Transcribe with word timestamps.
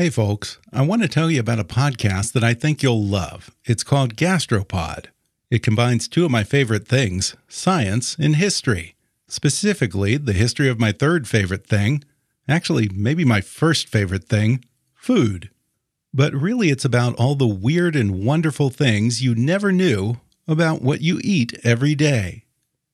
Hey, 0.00 0.08
folks, 0.08 0.56
I 0.72 0.80
want 0.80 1.02
to 1.02 1.08
tell 1.08 1.30
you 1.30 1.40
about 1.40 1.58
a 1.58 1.62
podcast 1.62 2.32
that 2.32 2.42
I 2.42 2.54
think 2.54 2.82
you'll 2.82 3.04
love. 3.04 3.50
It's 3.66 3.82
called 3.82 4.16
Gastropod. 4.16 5.08
It 5.50 5.62
combines 5.62 6.08
two 6.08 6.24
of 6.24 6.30
my 6.30 6.42
favorite 6.42 6.88
things 6.88 7.36
science 7.48 8.16
and 8.18 8.36
history. 8.36 8.94
Specifically, 9.28 10.16
the 10.16 10.32
history 10.32 10.70
of 10.70 10.80
my 10.80 10.90
third 10.90 11.28
favorite 11.28 11.66
thing, 11.66 12.02
actually, 12.48 12.88
maybe 12.94 13.26
my 13.26 13.42
first 13.42 13.88
favorite 13.88 14.24
thing 14.24 14.64
food. 14.94 15.50
But 16.14 16.32
really, 16.32 16.70
it's 16.70 16.86
about 16.86 17.14
all 17.16 17.34
the 17.34 17.46
weird 17.46 17.94
and 17.94 18.24
wonderful 18.24 18.70
things 18.70 19.22
you 19.22 19.34
never 19.34 19.70
knew 19.70 20.18
about 20.48 20.80
what 20.80 21.02
you 21.02 21.20
eat 21.22 21.60
every 21.62 21.94
day. 21.94 22.44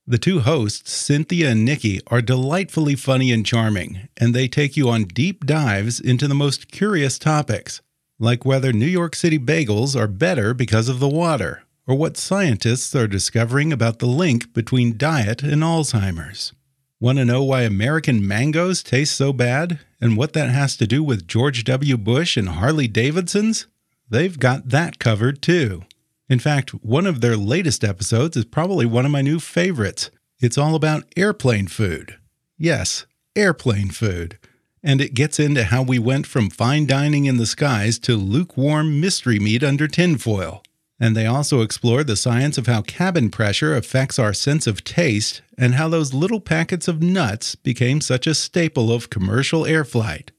The 0.09 0.19
two 0.19 0.39
hosts, 0.39 0.93
Cynthia 0.93 1.51
and 1.51 1.65
Nikki, 1.65 2.01
are 2.07 2.23
delightfully 2.23 2.95
funny 2.95 3.33
and 3.33 3.45
charming, 3.45 4.09
and 4.17 4.33
they 4.33 4.47
take 4.47 4.77
you 4.77 4.89
on 4.89 5.05
deep 5.05 5.45
dives 5.45 5.99
into 5.99 6.29
the 6.29 6.35
most 6.35 6.71
curious 6.71 7.19
topics, 7.19 7.83
like 8.21 8.45
whether 8.45 8.73
New 8.73 8.87
York 8.87 9.17
City 9.17 9.37
bagels 9.37 9.99
are 9.99 10.07
better 10.07 10.55
because 10.55 10.89
of 10.89 11.01
the 11.01 11.09
water, 11.09 11.65
or 11.89 11.97
what 11.97 12.17
scientists 12.17 12.95
are 12.95 13.09
discovering 13.09 13.73
about 13.73 13.99
the 13.99 14.07
link 14.07 14.55
between 14.55 14.97
diet 14.97 15.43
and 15.43 15.63
Alzheimer's. 15.63 16.53
Want 17.01 17.19
to 17.19 17.25
know 17.25 17.43
why 17.43 17.63
American 17.63 18.25
mangoes 18.25 18.85
taste 18.85 19.17
so 19.17 19.33
bad, 19.33 19.81
and 20.01 20.17
what 20.17 20.35
that 20.35 20.51
has 20.51 20.77
to 20.77 20.87
do 20.87 21.03
with 21.03 21.27
George 21.27 21.65
W. 21.65 21.97
Bush 21.97 22.37
and 22.37 22.51
Harley 22.51 22.87
Davidsons? 22.87 23.67
They've 24.09 24.39
got 24.39 24.69
that 24.69 25.01
covered 25.01 25.43
too. 25.43 25.83
In 26.29 26.39
fact, 26.39 26.71
one 26.71 27.07
of 27.07 27.21
their 27.21 27.37
latest 27.37 27.85
episodes 27.85 28.37
is 28.37 28.45
probably 28.45 28.85
one 28.85 29.05
of 29.05 29.13
my 29.13 29.23
new 29.23 29.39
favorites. 29.39 30.11
It's 30.41 30.59
all 30.59 30.75
about 30.75 31.05
airplane 31.17 31.69
food. 31.69 32.17
Yes, 32.59 33.07
airplane 33.37 33.91
food. 33.91 34.39
And 34.83 35.01
it 35.01 35.15
gets 35.15 35.39
into 35.39 35.65
how 35.65 35.83
we 35.83 35.99
went 35.99 36.27
from 36.27 36.51
fine 36.51 36.87
dining 36.87 37.27
in 37.27 37.37
the 37.37 37.47
skies 37.47 37.99
to 38.01 38.17
lukewarm 38.17 39.01
mystery 39.01 39.39
meat 39.39 39.63
under 39.63 39.87
tinfoil. 39.87 40.63
And 40.99 41.15
they 41.15 41.27
also 41.27 41.61
explore 41.61 42.03
the 42.03 42.17
science 42.17 42.57
of 42.57 42.67
how 42.67 42.83
cabin 42.83 43.31
pressure 43.31 43.77
affects 43.77 44.19
our 44.19 44.33
sense 44.33 44.67
of 44.67 44.83
taste 44.83 45.43
and 45.59 45.75
how 45.75 45.89
those 45.89 46.15
little 46.15 46.41
packets 46.41 46.89
of 46.89 47.03
nuts 47.03 47.55
became 47.55 48.01
such 48.01 48.27
a 48.27 48.35
staple 48.35 48.93
of 48.93 49.11
commercial 49.11 49.67
air 49.67 49.85
flight. 49.85 50.33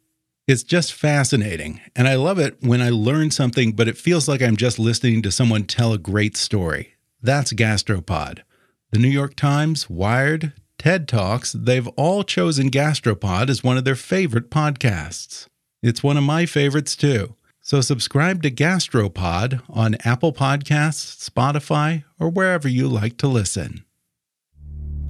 It's 0.48 0.64
just 0.64 0.94
fascinating, 0.94 1.82
and 1.94 2.08
I 2.08 2.16
love 2.16 2.40
it 2.40 2.56
when 2.62 2.82
I 2.82 2.90
learn 2.90 3.32
something, 3.32 3.74
but 3.74 3.90
it 3.90 3.98
feels 3.98 4.30
like 4.30 4.42
I'm 4.42 4.56
just 4.56 4.80
listening 4.80 5.22
to 5.24 5.32
someone 5.32 5.66
tell 5.66 5.92
a 5.92 5.98
great 5.98 6.38
story. 6.38 6.94
That's 7.22 7.52
Gastropod. 7.52 8.44
The 8.92 9.00
New 9.00 9.10
York 9.10 9.36
Times, 9.36 9.90
Wired, 9.90 10.54
TED 10.78 11.06
Talks, 11.10 11.52
they've 11.52 11.88
all 11.90 12.24
chosen 12.24 12.72
Gastropod 12.72 13.50
as 13.50 13.62
one 13.62 13.78
of 13.78 13.84
their 13.84 13.96
favorite 13.96 14.50
podcasts. 14.50 15.48
It's 15.84 16.02
one 16.02 16.16
of 16.16 16.24
my 16.24 16.46
favorites 16.46 16.96
too. 16.96 17.36
So 17.60 17.82
subscribe 17.82 18.42
to 18.44 18.50
Gastropod 18.50 19.62
on 19.68 19.98
Apple 20.06 20.32
Podcasts, 20.32 21.30
Spotify, 21.30 22.06
or 22.18 22.30
wherever 22.30 22.70
you 22.70 22.88
like 22.88 23.18
to 23.18 23.28
listen. 23.28 23.84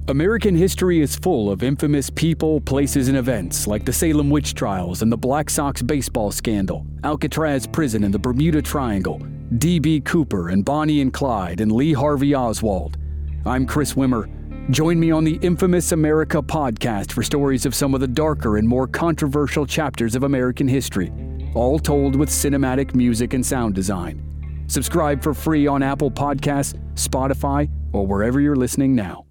American 0.08 0.56
history 0.56 1.02
is 1.02 1.16
full 1.16 1.50
of 1.50 1.62
infamous 1.62 2.08
people, 2.08 2.62
places, 2.62 3.08
and 3.08 3.18
events 3.18 3.66
like 3.66 3.84
the 3.84 3.92
Salem 3.92 4.30
witch 4.30 4.54
trials 4.54 5.02
and 5.02 5.12
the 5.12 5.16
Black 5.18 5.50
Sox 5.50 5.82
baseball 5.82 6.32
scandal, 6.32 6.86
Alcatraz 7.04 7.66
prison 7.66 8.04
and 8.04 8.14
the 8.14 8.18
Bermuda 8.18 8.62
Triangle, 8.62 9.18
D.B. 9.58 10.00
Cooper 10.00 10.48
and 10.48 10.64
Bonnie 10.64 11.02
and 11.02 11.12
Clyde, 11.12 11.60
and 11.60 11.70
Lee 11.70 11.92
Harvey 11.92 12.34
Oswald. 12.34 12.96
I'm 13.44 13.66
Chris 13.66 13.92
Wimmer. 13.92 14.30
Join 14.70 14.98
me 14.98 15.10
on 15.10 15.24
the 15.24 15.38
Infamous 15.42 15.92
America 15.92 16.40
podcast 16.40 17.12
for 17.12 17.22
stories 17.22 17.66
of 17.66 17.74
some 17.74 17.92
of 17.92 18.00
the 18.00 18.08
darker 18.08 18.56
and 18.56 18.66
more 18.66 18.86
controversial 18.86 19.66
chapters 19.66 20.14
of 20.14 20.22
American 20.22 20.66
history, 20.66 21.12
all 21.54 21.78
told 21.78 22.16
with 22.16 22.30
cinematic 22.30 22.94
music 22.94 23.34
and 23.34 23.44
sound 23.44 23.74
design. 23.74 24.24
Subscribe 24.68 25.22
for 25.22 25.34
free 25.34 25.66
on 25.66 25.82
Apple 25.82 26.10
Podcasts, 26.10 26.80
Spotify, 26.94 27.68
or 27.92 28.06
wherever 28.06 28.40
you're 28.40 28.56
listening 28.56 28.94
now. 28.94 29.27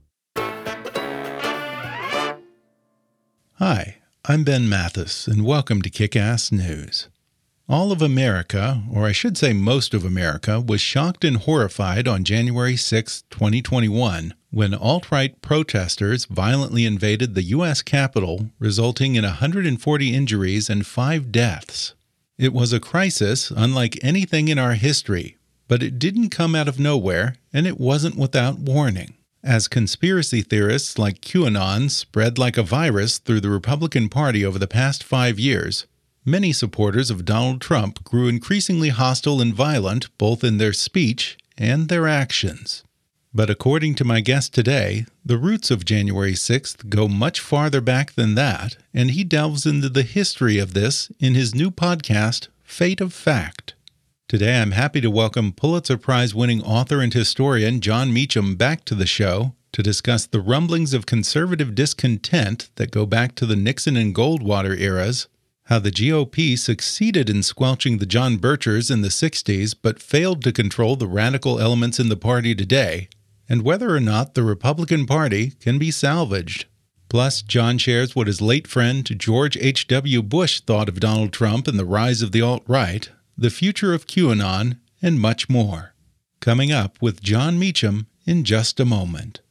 Hi, 3.59 3.95
I'm 4.23 4.43
Ben 4.43 4.69
Mathis, 4.69 5.25
and 5.27 5.43
welcome 5.43 5.81
to 5.81 5.89
Kickass 5.89 6.51
News. 6.51 7.07
All 7.67 7.91
of 7.91 8.03
America, 8.03 8.83
or 8.93 9.07
I 9.07 9.11
should 9.11 9.35
say 9.35 9.51
most 9.51 9.95
of 9.95 10.05
America, 10.05 10.61
was 10.61 10.79
shocked 10.79 11.25
and 11.25 11.37
horrified 11.37 12.07
on 12.07 12.23
January 12.23 12.75
6, 12.75 13.23
2021, 13.31 14.35
when 14.51 14.75
alt 14.75 15.09
right 15.09 15.41
protesters 15.41 16.25
violently 16.25 16.85
invaded 16.85 17.33
the 17.33 17.45
U.S. 17.45 17.81
Capitol, 17.81 18.51
resulting 18.59 19.15
in 19.15 19.23
140 19.23 20.13
injuries 20.13 20.69
and 20.69 20.85
five 20.85 21.31
deaths. 21.31 21.95
It 22.37 22.53
was 22.53 22.73
a 22.73 22.79
crisis 22.79 23.49
unlike 23.49 23.97
anything 24.03 24.49
in 24.49 24.59
our 24.59 24.73
history, 24.73 25.35
but 25.67 25.81
it 25.81 25.97
didn't 25.97 26.29
come 26.29 26.53
out 26.53 26.67
of 26.67 26.79
nowhere, 26.79 27.37
and 27.51 27.65
it 27.65 27.79
wasn't 27.79 28.17
without 28.17 28.59
warning. 28.59 29.16
As 29.47 29.69
conspiracy 29.69 30.41
theorists 30.41 30.99
like 30.99 31.21
QAnon 31.21 31.89
spread 31.89 32.37
like 32.37 32.57
a 32.57 32.63
virus 32.63 33.17
through 33.17 33.39
the 33.39 33.49
Republican 33.49 34.09
Party 34.09 34.43
over 34.43 34.59
the 34.59 34.67
past 34.67 35.05
five 35.05 35.39
years, 35.39 35.85
many 36.25 36.51
supporters 36.51 37.09
of 37.09 37.23
Donald 37.23 37.61
Trump 37.61 38.03
grew 38.03 38.27
increasingly 38.27 38.89
hostile 38.89 39.39
and 39.39 39.53
violent 39.53 40.09
both 40.17 40.43
in 40.43 40.57
their 40.57 40.73
speech 40.73 41.37
and 41.57 41.87
their 41.87 42.09
actions. 42.09 42.83
But 43.33 43.49
according 43.49 43.95
to 43.95 44.03
my 44.03 44.19
guest 44.19 44.53
today, 44.53 45.05
the 45.25 45.37
roots 45.37 45.71
of 45.71 45.85
January 45.85 46.33
6th 46.33 46.89
go 46.89 47.07
much 47.07 47.39
farther 47.39 47.79
back 47.79 48.15
than 48.15 48.35
that, 48.35 48.75
and 48.93 49.11
he 49.11 49.23
delves 49.23 49.65
into 49.65 49.87
the 49.87 50.03
history 50.03 50.59
of 50.59 50.73
this 50.73 51.09
in 51.21 51.35
his 51.35 51.55
new 51.55 51.71
podcast, 51.71 52.49
Fate 52.65 52.99
of 52.99 53.13
Fact. 53.13 53.75
Today, 54.29 54.59
I'm 54.61 54.71
happy 54.71 54.99
to 54.99 55.09
welcome 55.09 55.53
Pulitzer 55.53 55.97
Prize 55.97 56.35
winning 56.35 56.61
author 56.61 56.99
and 56.99 57.13
historian 57.13 57.79
Jon 57.79 58.11
Meacham 58.11 58.57
back 58.57 58.83
to 58.83 58.93
the 58.93 59.05
show 59.05 59.55
to 59.71 59.81
discuss 59.81 60.25
the 60.25 60.41
rumblings 60.41 60.93
of 60.93 61.05
conservative 61.05 61.73
discontent 61.73 62.69
that 62.75 62.91
go 62.91 63.05
back 63.05 63.35
to 63.35 63.45
the 63.45 63.55
Nixon 63.55 63.95
and 63.95 64.13
Goldwater 64.13 64.77
eras, 64.77 65.29
how 65.67 65.79
the 65.79 65.91
GOP 65.91 66.59
succeeded 66.59 67.29
in 67.29 67.41
squelching 67.41 67.99
the 67.99 68.05
John 68.05 68.37
Birchers 68.37 68.91
in 68.91 68.99
the 68.99 69.07
60s 69.07 69.73
but 69.81 70.01
failed 70.01 70.43
to 70.43 70.51
control 70.51 70.97
the 70.97 71.07
radical 71.07 71.61
elements 71.61 71.97
in 71.97 72.09
the 72.09 72.17
party 72.17 72.53
today, 72.53 73.07
and 73.47 73.61
whether 73.61 73.95
or 73.95 74.01
not 74.01 74.33
the 74.33 74.43
Republican 74.43 75.05
Party 75.05 75.51
can 75.61 75.79
be 75.79 75.89
salvaged. 75.89 76.65
Plus, 77.07 77.41
Jon 77.41 77.77
shares 77.77 78.13
what 78.13 78.27
his 78.27 78.41
late 78.41 78.67
friend 78.67 79.05
George 79.17 79.55
H.W. 79.55 80.21
Bush 80.21 80.59
thought 80.59 80.89
of 80.89 80.99
Donald 80.99 81.31
Trump 81.31 81.65
and 81.65 81.79
the 81.79 81.85
rise 81.85 82.21
of 82.21 82.33
the 82.33 82.41
alt 82.41 82.63
right, 82.67 83.09
the 83.37 83.49
future 83.49 83.93
of 83.93 84.07
QAnon, 84.07 84.79
and 85.01 85.19
much 85.19 85.47
more. 85.47 85.93
Coming 86.39 86.71
up 86.71 87.01
with 87.01 87.21
Jon 87.21 87.59
Meacham 87.59 88.07
in 88.25 88.43
just 88.43 88.79
a 88.79 88.85
moment. 88.85 89.41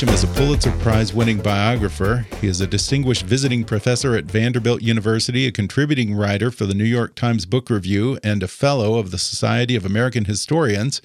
Meacham 0.00 0.14
is 0.14 0.24
a 0.24 0.28
Pulitzer 0.28 0.72
Prize 0.78 1.12
winning 1.12 1.42
biographer. 1.42 2.26
He 2.40 2.46
is 2.46 2.62
a 2.62 2.66
distinguished 2.66 3.26
visiting 3.26 3.64
professor 3.64 4.16
at 4.16 4.24
Vanderbilt 4.24 4.80
University, 4.80 5.46
a 5.46 5.52
contributing 5.52 6.14
writer 6.14 6.50
for 6.50 6.64
the 6.64 6.72
New 6.72 6.84
York 6.84 7.14
Times 7.14 7.44
Book 7.44 7.68
Review, 7.68 8.18
and 8.24 8.42
a 8.42 8.48
fellow 8.48 8.94
of 8.94 9.10
the 9.10 9.18
Society 9.18 9.76
of 9.76 9.84
American 9.84 10.24
Historians. 10.24 11.02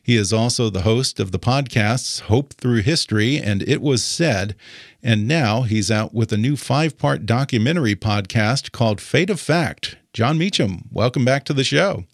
He 0.00 0.14
is 0.14 0.32
also 0.32 0.70
the 0.70 0.82
host 0.82 1.18
of 1.18 1.32
the 1.32 1.40
podcasts 1.40 2.20
Hope 2.20 2.52
Through 2.52 2.82
History 2.82 3.36
and 3.36 3.64
It 3.64 3.82
Was 3.82 4.04
Said. 4.04 4.54
And 5.02 5.26
now 5.26 5.62
he's 5.62 5.90
out 5.90 6.14
with 6.14 6.32
a 6.32 6.36
new 6.36 6.54
five 6.54 6.96
part 6.96 7.26
documentary 7.26 7.96
podcast 7.96 8.70
called 8.70 9.00
Fate 9.00 9.30
of 9.30 9.40
Fact. 9.40 9.96
Jon 10.12 10.38
Meacham, 10.38 10.88
welcome 10.92 11.24
back 11.24 11.44
to 11.46 11.52
the 11.52 11.64
show. 11.64 12.04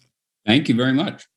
Thank 0.47 0.67
you 0.67 0.73
very 0.73 0.93
much. 0.93 1.27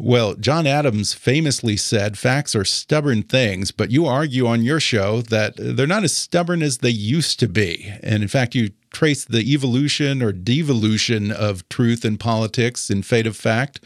Well, 0.00 0.36
John 0.36 0.64
Adams 0.64 1.12
famously 1.12 1.76
said 1.76 2.16
facts 2.16 2.54
are 2.54 2.64
stubborn 2.64 3.24
things, 3.24 3.72
but 3.72 3.90
you 3.90 4.06
argue 4.06 4.46
on 4.46 4.62
your 4.62 4.78
show 4.78 5.22
that 5.22 5.54
they're 5.56 5.88
not 5.88 6.04
as 6.04 6.14
stubborn 6.14 6.62
as 6.62 6.78
they 6.78 6.90
used 6.90 7.40
to 7.40 7.48
be. 7.48 7.92
And 8.00 8.22
in 8.22 8.28
fact, 8.28 8.54
you 8.54 8.70
trace 8.92 9.24
the 9.24 9.40
evolution 9.52 10.22
or 10.22 10.30
devolution 10.30 11.32
of 11.32 11.68
truth 11.68 12.04
in 12.04 12.16
politics 12.16 12.90
in 12.90 13.02
Fate 13.02 13.26
of 13.26 13.36
Fact. 13.36 13.80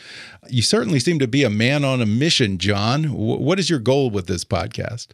You 0.50 0.60
certainly 0.60 1.00
seem 1.00 1.18
to 1.18 1.26
be 1.26 1.44
a 1.44 1.50
man 1.50 1.82
on 1.82 2.02
a 2.02 2.06
mission, 2.06 2.58
Jon. 2.58 3.04
What 3.04 3.58
is 3.58 3.70
your 3.70 3.78
goal 3.78 4.10
with 4.10 4.26
this 4.26 4.44
podcast? 4.44 5.08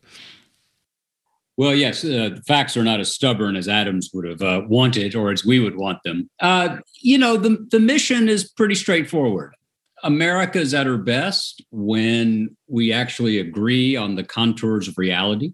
Well, 1.56 1.76
yes, 1.76 2.04
uh, 2.04 2.38
facts 2.44 2.76
are 2.76 2.84
not 2.84 2.98
as 2.98 3.14
stubborn 3.14 3.54
as 3.54 3.68
Adams 3.68 4.10
would 4.12 4.28
have 4.28 4.42
uh, 4.42 4.62
wanted 4.68 5.14
or 5.14 5.30
as 5.30 5.44
we 5.44 5.60
would 5.60 5.76
want 5.76 6.02
them. 6.04 6.28
Uh, 6.40 6.78
you 7.00 7.18
know, 7.18 7.36
the, 7.36 7.64
the 7.70 7.80
mission 7.80 8.28
is 8.28 8.48
pretty 8.50 8.74
straightforward. 8.74 9.54
America 10.02 10.58
is 10.58 10.74
at 10.74 10.86
her 10.86 10.98
best 10.98 11.62
when 11.70 12.56
we 12.68 12.92
actually 12.92 13.38
agree 13.38 13.96
on 13.96 14.14
the 14.14 14.24
contours 14.24 14.88
of 14.88 14.98
reality. 14.98 15.52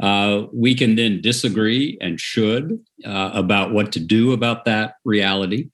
Uh, 0.00 0.46
we 0.52 0.74
can 0.74 0.96
then 0.96 1.20
disagree 1.20 1.96
and 2.00 2.20
should 2.20 2.80
uh, 3.04 3.30
about 3.34 3.72
what 3.72 3.92
to 3.92 4.00
do 4.00 4.32
about 4.32 4.64
that 4.64 4.94
reality. 5.04 5.70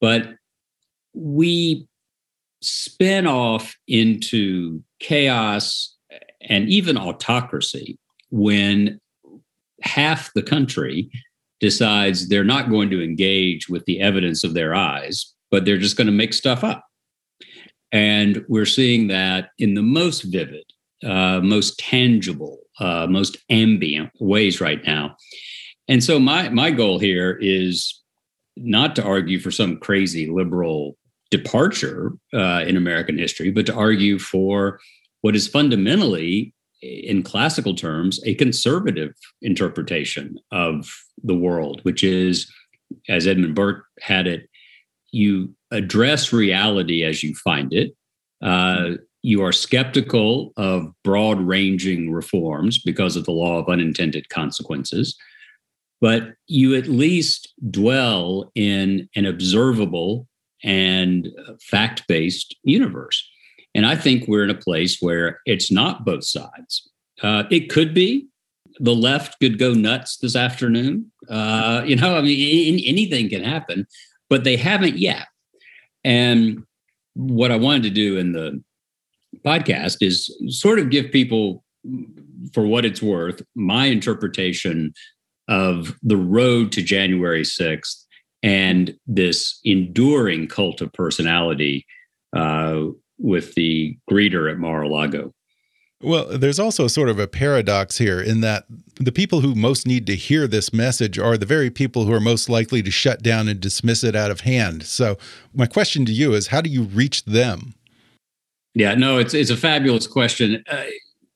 But 0.00 0.34
we 1.14 1.86
spin 2.60 3.26
off 3.26 3.76
into 3.86 4.82
chaos 5.00 5.96
and 6.40 6.68
even 6.68 6.96
autocracy 6.96 7.98
when 8.30 9.00
half 9.82 10.32
the 10.34 10.42
country 10.42 11.10
decides 11.60 12.28
they're 12.28 12.44
not 12.44 12.70
going 12.70 12.90
to 12.90 13.02
engage 13.02 13.68
with 13.68 13.84
the 13.84 14.00
evidence 14.00 14.42
of 14.42 14.54
their 14.54 14.74
eyes, 14.74 15.32
but 15.50 15.64
they're 15.64 15.78
just 15.78 15.96
going 15.96 16.06
to 16.06 16.12
make 16.12 16.32
stuff 16.32 16.64
up. 16.64 16.84
And 17.92 18.44
we're 18.48 18.64
seeing 18.66 19.08
that 19.08 19.50
in 19.58 19.74
the 19.74 19.82
most 19.82 20.22
vivid, 20.22 20.64
uh, 21.04 21.40
most 21.40 21.78
tangible, 21.78 22.58
uh, 22.80 23.06
most 23.06 23.36
ambient 23.50 24.10
ways 24.18 24.60
right 24.60 24.82
now. 24.84 25.16
And 25.88 26.02
so 26.02 26.18
my 26.18 26.48
my 26.48 26.70
goal 26.70 26.98
here 26.98 27.38
is 27.40 28.00
not 28.56 28.96
to 28.96 29.04
argue 29.04 29.38
for 29.38 29.50
some 29.50 29.78
crazy 29.78 30.26
liberal 30.26 30.96
departure 31.30 32.12
uh, 32.34 32.64
in 32.66 32.76
American 32.76 33.18
history, 33.18 33.50
but 33.50 33.66
to 33.66 33.74
argue 33.74 34.18
for 34.18 34.78
what 35.22 35.34
is 35.34 35.48
fundamentally, 35.48 36.54
in 36.82 37.22
classical 37.22 37.74
terms, 37.74 38.20
a 38.26 38.34
conservative 38.34 39.14
interpretation 39.40 40.38
of 40.50 40.90
the 41.22 41.34
world, 41.34 41.80
which 41.84 42.02
is, 42.02 42.52
as 43.08 43.26
Edmund 43.26 43.54
Burke 43.54 43.84
had 44.00 44.26
it, 44.26 44.48
you 45.12 45.54
address 45.72 46.32
reality 46.32 47.02
as 47.04 47.22
you 47.22 47.34
find 47.34 47.72
it. 47.72 47.96
Uh, 48.40 48.92
you 49.22 49.42
are 49.42 49.52
skeptical 49.52 50.52
of 50.56 50.92
broad 51.04 51.40
ranging 51.40 52.12
reforms 52.12 52.82
because 52.82 53.16
of 53.16 53.24
the 53.24 53.32
law 53.32 53.58
of 53.58 53.68
unintended 53.68 54.28
consequences, 54.28 55.16
but 56.00 56.34
you 56.48 56.74
at 56.74 56.88
least 56.88 57.52
dwell 57.70 58.50
in 58.54 59.08
an 59.14 59.24
observable 59.24 60.26
and 60.64 61.28
fact 61.60 62.06
based 62.08 62.56
universe. 62.64 63.28
And 63.74 63.86
I 63.86 63.96
think 63.96 64.26
we're 64.26 64.44
in 64.44 64.50
a 64.50 64.54
place 64.54 64.98
where 65.00 65.40
it's 65.46 65.70
not 65.70 66.04
both 66.04 66.24
sides. 66.24 66.88
Uh, 67.22 67.44
it 67.50 67.70
could 67.70 67.94
be. 67.94 68.26
The 68.80 68.94
left 68.94 69.38
could 69.40 69.58
go 69.58 69.72
nuts 69.72 70.16
this 70.16 70.34
afternoon. 70.34 71.12
Uh, 71.28 71.82
you 71.86 71.94
know, 71.94 72.16
I 72.16 72.22
mean, 72.22 72.82
anything 72.84 73.28
can 73.28 73.44
happen, 73.44 73.86
but 74.28 74.44
they 74.44 74.56
haven't 74.56 74.98
yet. 74.98 75.26
And 76.04 76.64
what 77.14 77.50
I 77.50 77.56
wanted 77.56 77.82
to 77.84 77.90
do 77.90 78.18
in 78.18 78.32
the 78.32 78.62
podcast 79.44 79.98
is 80.00 80.34
sort 80.48 80.78
of 80.78 80.90
give 80.90 81.10
people, 81.12 81.64
for 82.52 82.66
what 82.66 82.84
it's 82.84 83.02
worth, 83.02 83.42
my 83.54 83.86
interpretation 83.86 84.92
of 85.48 85.96
the 86.02 86.16
road 86.16 86.72
to 86.72 86.82
January 86.82 87.42
6th 87.42 88.04
and 88.42 88.96
this 89.06 89.60
enduring 89.64 90.48
cult 90.48 90.80
of 90.80 90.92
personality 90.92 91.86
uh, 92.34 92.80
with 93.18 93.54
the 93.54 93.96
greeter 94.10 94.50
at 94.50 94.58
Mar 94.58 94.82
a 94.82 94.88
Lago. 94.88 95.32
Well, 96.02 96.36
there's 96.36 96.58
also 96.58 96.88
sort 96.88 97.08
of 97.08 97.18
a 97.18 97.28
paradox 97.28 97.98
here 97.98 98.20
in 98.20 98.40
that 98.40 98.64
the 98.96 99.12
people 99.12 99.40
who 99.40 99.54
most 99.54 99.86
need 99.86 100.06
to 100.08 100.16
hear 100.16 100.46
this 100.46 100.72
message 100.72 101.18
are 101.18 101.36
the 101.36 101.46
very 101.46 101.70
people 101.70 102.04
who 102.04 102.12
are 102.12 102.20
most 102.20 102.48
likely 102.48 102.82
to 102.82 102.90
shut 102.90 103.22
down 103.22 103.48
and 103.48 103.60
dismiss 103.60 104.02
it 104.02 104.16
out 104.16 104.30
of 104.30 104.40
hand. 104.40 104.84
So, 104.84 105.16
my 105.54 105.66
question 105.66 106.04
to 106.06 106.12
you 106.12 106.34
is 106.34 106.48
how 106.48 106.60
do 106.60 106.70
you 106.70 106.82
reach 106.82 107.24
them? 107.24 107.74
Yeah, 108.74 108.94
no, 108.94 109.18
it's 109.18 109.34
it's 109.34 109.50
a 109.50 109.56
fabulous 109.56 110.06
question. 110.06 110.64
Uh, 110.68 110.84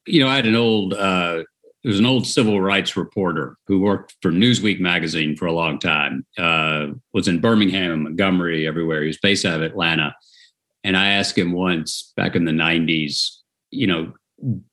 you 0.06 0.20
know, 0.20 0.28
I 0.28 0.36
had 0.36 0.46
an 0.46 0.56
old 0.56 0.94
uh, 0.94 1.44
there 1.86 1.90
was 1.90 2.00
an 2.00 2.06
old 2.06 2.26
civil 2.26 2.60
rights 2.60 2.96
reporter 2.96 3.56
who 3.68 3.80
worked 3.80 4.16
for 4.20 4.32
Newsweek 4.32 4.80
magazine 4.80 5.36
for 5.36 5.46
a 5.46 5.52
long 5.52 5.78
time. 5.78 6.26
Uh, 6.36 6.88
was 7.12 7.28
in 7.28 7.40
Birmingham, 7.40 8.02
Montgomery, 8.02 8.66
everywhere. 8.66 9.02
He 9.02 9.06
was 9.06 9.18
based 9.18 9.44
out 9.44 9.60
of 9.60 9.62
Atlanta, 9.62 10.12
and 10.82 10.96
I 10.96 11.10
asked 11.10 11.38
him 11.38 11.52
once 11.52 12.12
back 12.16 12.34
in 12.34 12.44
the 12.44 12.52
'90s, 12.52 13.36
you 13.70 13.86
know, 13.86 14.12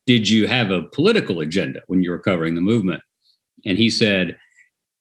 did 0.06 0.30
you 0.30 0.48
have 0.48 0.71
a 0.71 0.83
political 0.83 1.39
agenda 1.39 1.81
when 1.88 2.04
you 2.04 2.12
were 2.12 2.19
covering 2.19 2.56
the 2.56 2.62
movement? 2.62 3.01
And 3.65 3.77
he 3.77 3.89
said, 3.89 4.38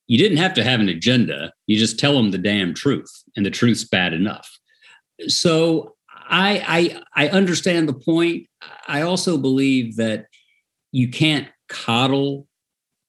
you 0.06 0.18
didn't 0.18 0.38
have 0.38 0.54
to 0.54 0.64
have 0.64 0.80
an 0.80 0.88
agenda. 0.88 1.52
You 1.66 1.78
just 1.78 1.98
tell 1.98 2.14
them 2.14 2.30
the 2.30 2.38
damn 2.38 2.74
truth, 2.74 3.10
and 3.36 3.46
the 3.46 3.50
truth's 3.50 3.84
bad 3.84 4.12
enough. 4.12 4.48
So 5.28 5.94
I, 6.28 7.02
I, 7.16 7.26
I 7.26 7.28
understand 7.28 7.88
the 7.88 7.94
point. 7.94 8.46
I 8.86 9.02
also 9.02 9.38
believe 9.38 9.96
that 9.96 10.26
you 10.90 11.08
can't 11.08 11.48
coddle 11.68 12.46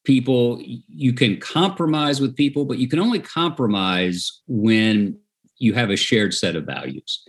people. 0.06 0.62
You 0.62 1.14
can 1.14 1.40
compromise 1.40 2.22
with 2.22 2.36
people, 2.36 2.66
but 2.66 2.78
you 2.78 2.88
can 2.88 3.00
only 3.00 3.20
compromise 3.20 4.42
when 4.48 5.18
you 5.58 5.74
have 5.74 5.90
a 5.90 5.98
shared 5.98 6.34
set 6.34 6.56
of 6.56 6.66
values. 6.66 7.24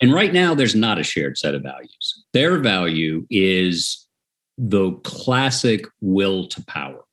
And 0.00 0.12
right 0.12 0.32
now, 0.32 0.54
there's 0.54 0.74
not 0.74 0.98
a 0.98 1.02
shared 1.02 1.38
set 1.38 1.54
of 1.54 1.62
values. 1.62 2.24
Their 2.32 2.58
value 2.58 3.26
is 3.30 4.06
the 4.56 4.92
classic 5.04 5.86
will 6.00 6.46
to 6.48 6.64
power, 6.64 7.04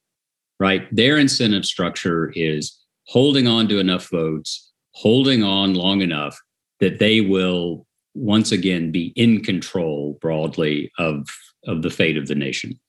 right? 0.60 0.88
Their 0.96 1.18
incentive 1.18 1.66
structure 1.66 2.32
is 2.36 2.78
holding 3.08 3.48
on 3.48 3.68
to 3.70 3.80
enough 3.80 4.10
votes, 4.10 4.72
holding 4.92 5.44
on 5.44 5.74
long 5.74 6.02
enough 6.02 6.40
that 6.80 7.00
they 7.00 7.22
will 7.22 7.86
once 8.14 8.52
again 8.52 8.92
be 8.92 9.14
in 9.16 9.44
control 9.44 10.18
broadly 10.22 10.92
of, 10.98 11.28
of 11.68 11.82
the 11.82 11.90
fate 11.90 12.18
of 12.18 12.28
the 12.28 12.36
nation. 12.36 12.80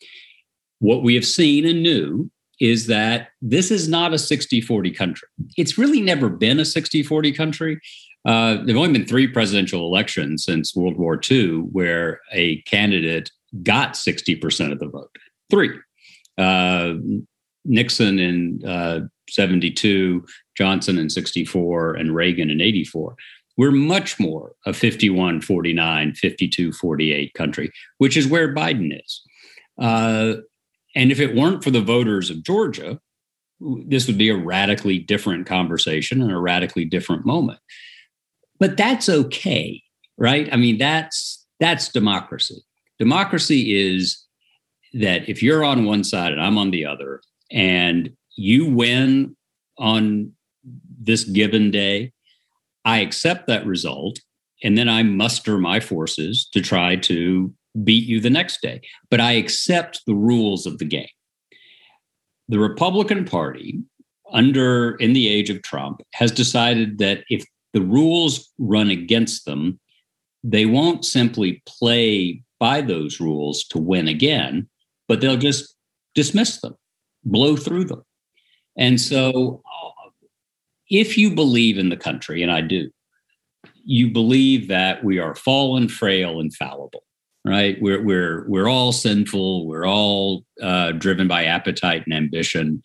What 0.79 1.03
we 1.03 1.15
have 1.15 1.27
seen 1.27 1.67
and 1.67 1.83
knew 1.83 2.31
is 2.61 2.87
that 2.87 3.29
this 3.43 3.71
is 3.71 3.89
not 3.89 4.15
a 4.15 4.19
60 4.19 4.61
40 4.61 4.91
country. 4.93 5.29
It's 5.57 5.77
really 5.77 6.01
never 6.01 6.29
been 6.29 6.59
a 6.59 6.65
60 6.65 7.03
40 7.03 7.33
country. 7.33 7.81
Uh, 8.27 8.57
there 8.57 8.75
have 8.75 8.77
only 8.77 8.93
been 8.93 9.07
three 9.07 9.29
presidential 9.29 9.87
elections 9.87 10.45
since 10.45 10.75
World 10.75 10.97
War 10.97 11.19
II 11.31 11.59
where 11.71 12.21
a 12.33 12.61
candidate 12.63 13.31
got 13.63 13.93
60% 13.95 14.73
of 14.73 14.81
the 14.81 14.89
vote. 14.89 15.17
Three. 15.49 15.71
Uh, 16.37 16.95
Nixon 17.65 18.19
in 18.19 18.63
uh, 18.67 19.01
72, 19.31 20.27
Johnson 20.57 20.99
in 20.99 21.09
64, 21.09 21.95
and 21.95 22.15
Reagan 22.15 22.51
in 22.51 22.61
84. 22.61 23.17
We're 23.57 23.71
much 23.71 24.19
more 24.19 24.53
a 24.67 24.73
51 24.73 25.41
49, 25.41 26.15
52 26.15 26.73
48 26.73 27.35
country, 27.35 27.71
which 27.99 28.17
is 28.17 28.27
where 28.27 28.55
Biden 28.55 29.01
is. 29.03 29.23
Uh, 29.81 30.35
and 30.97 31.13
if 31.13 31.21
it 31.21 31.35
weren't 31.35 31.63
for 31.63 31.71
the 31.71 31.81
voters 31.81 32.29
of 32.29 32.43
Georgia, 32.43 33.01
this 33.61 34.07
would 34.07 34.19
be 34.19 34.29
a 34.29 34.37
radically 34.37 34.99
different 34.99 35.47
conversation 35.47 36.21
and 36.21 36.33
a 36.33 36.39
radically 36.39 36.85
different 36.85 37.25
moment 37.25 37.61
but 38.59 38.77
that's 38.77 39.09
okay 39.09 39.83
right 40.19 40.49
i 40.53 40.57
mean 40.57 40.79
that's 40.79 41.47
that's 41.61 41.89
democracy 41.89 42.63
democracy 42.99 43.75
is 43.77 44.25
that 44.93 45.29
if 45.29 45.43
you're 45.43 45.65
on 45.65 45.85
one 45.85 46.05
side 46.05 46.33
and 46.33 46.41
i'm 46.41 46.59
on 46.59 46.71
the 46.71 46.85
other 46.85 47.21
and 47.51 48.11
you 48.37 48.67
win 48.67 49.37
on 49.79 50.33
this 51.01 51.25
given 51.25 51.71
day 51.71 52.13
i 52.85 52.99
accept 52.99 53.47
that 53.47 53.67
result 53.67 54.21
and 54.63 54.77
then 54.77 54.89
i 54.89 55.03
muster 55.03 55.59
my 55.59 55.81
forces 55.81 56.49
to 56.53 56.61
try 56.61 56.97
to 56.97 57.53
beat 57.85 58.07
you 58.07 58.21
the 58.21 58.31
next 58.31 58.63
day. 58.63 58.81
But 59.11 59.21
I 59.21 59.33
accept 59.33 60.03
the 60.07 60.15
rules 60.15 60.67
of 60.67 60.79
the 60.79 60.85
game. 60.85 61.09
The 62.49 62.59
Republican 62.59 63.25
Party, 63.25 63.81
under 64.33 64.97
in 64.97 65.13
the 65.13 65.29
age 65.29 65.51
of 65.51 65.63
Trump, 65.63 66.03
has 66.15 66.31
decided 66.31 66.99
that 66.99 67.25
if 67.29 67.45
the 67.77 67.83
rules 67.83 68.51
run 68.57 68.89
against 68.89 69.45
them, 69.45 69.79
they 70.43 70.65
won't 70.65 71.05
simply 71.05 71.63
play 71.67 72.43
by 72.59 72.81
those 72.81 73.21
rules 73.21 73.65
to 73.65 73.79
win 73.79 74.09
again, 74.09 74.67
but 75.09 75.21
they'll 75.21 75.37
just 75.37 75.77
dismiss 76.15 76.63
them, 76.63 76.75
blow 77.23 77.55
through 77.55 77.85
them. 77.85 78.03
And 78.79 78.99
so, 78.99 79.63
if 80.89 81.19
you 81.19 81.35
believe 81.35 81.77
in 81.77 81.91
the 81.91 81.99
country, 81.99 82.43
and 82.43 82.51
I 82.51 82.63
do, 82.63 82.89
you 83.85 84.11
believe 84.11 84.69
that 84.69 85.05
we 85.05 85.19
are 85.19 85.35
fallen, 85.35 85.87
frail, 85.87 86.41
and 86.41 86.55
fallible, 86.55 87.05
right? 87.45 87.77
We're 87.83 88.03
we're 88.03 88.49
we're 88.49 88.71
all 88.71 88.93
sinful. 88.93 89.67
We're 89.67 89.87
all 89.87 90.47
uh, 90.63 90.93
driven 90.93 91.29
by 91.29 91.45
appetite 91.45 92.05
and 92.07 92.15
ambition. 92.15 92.83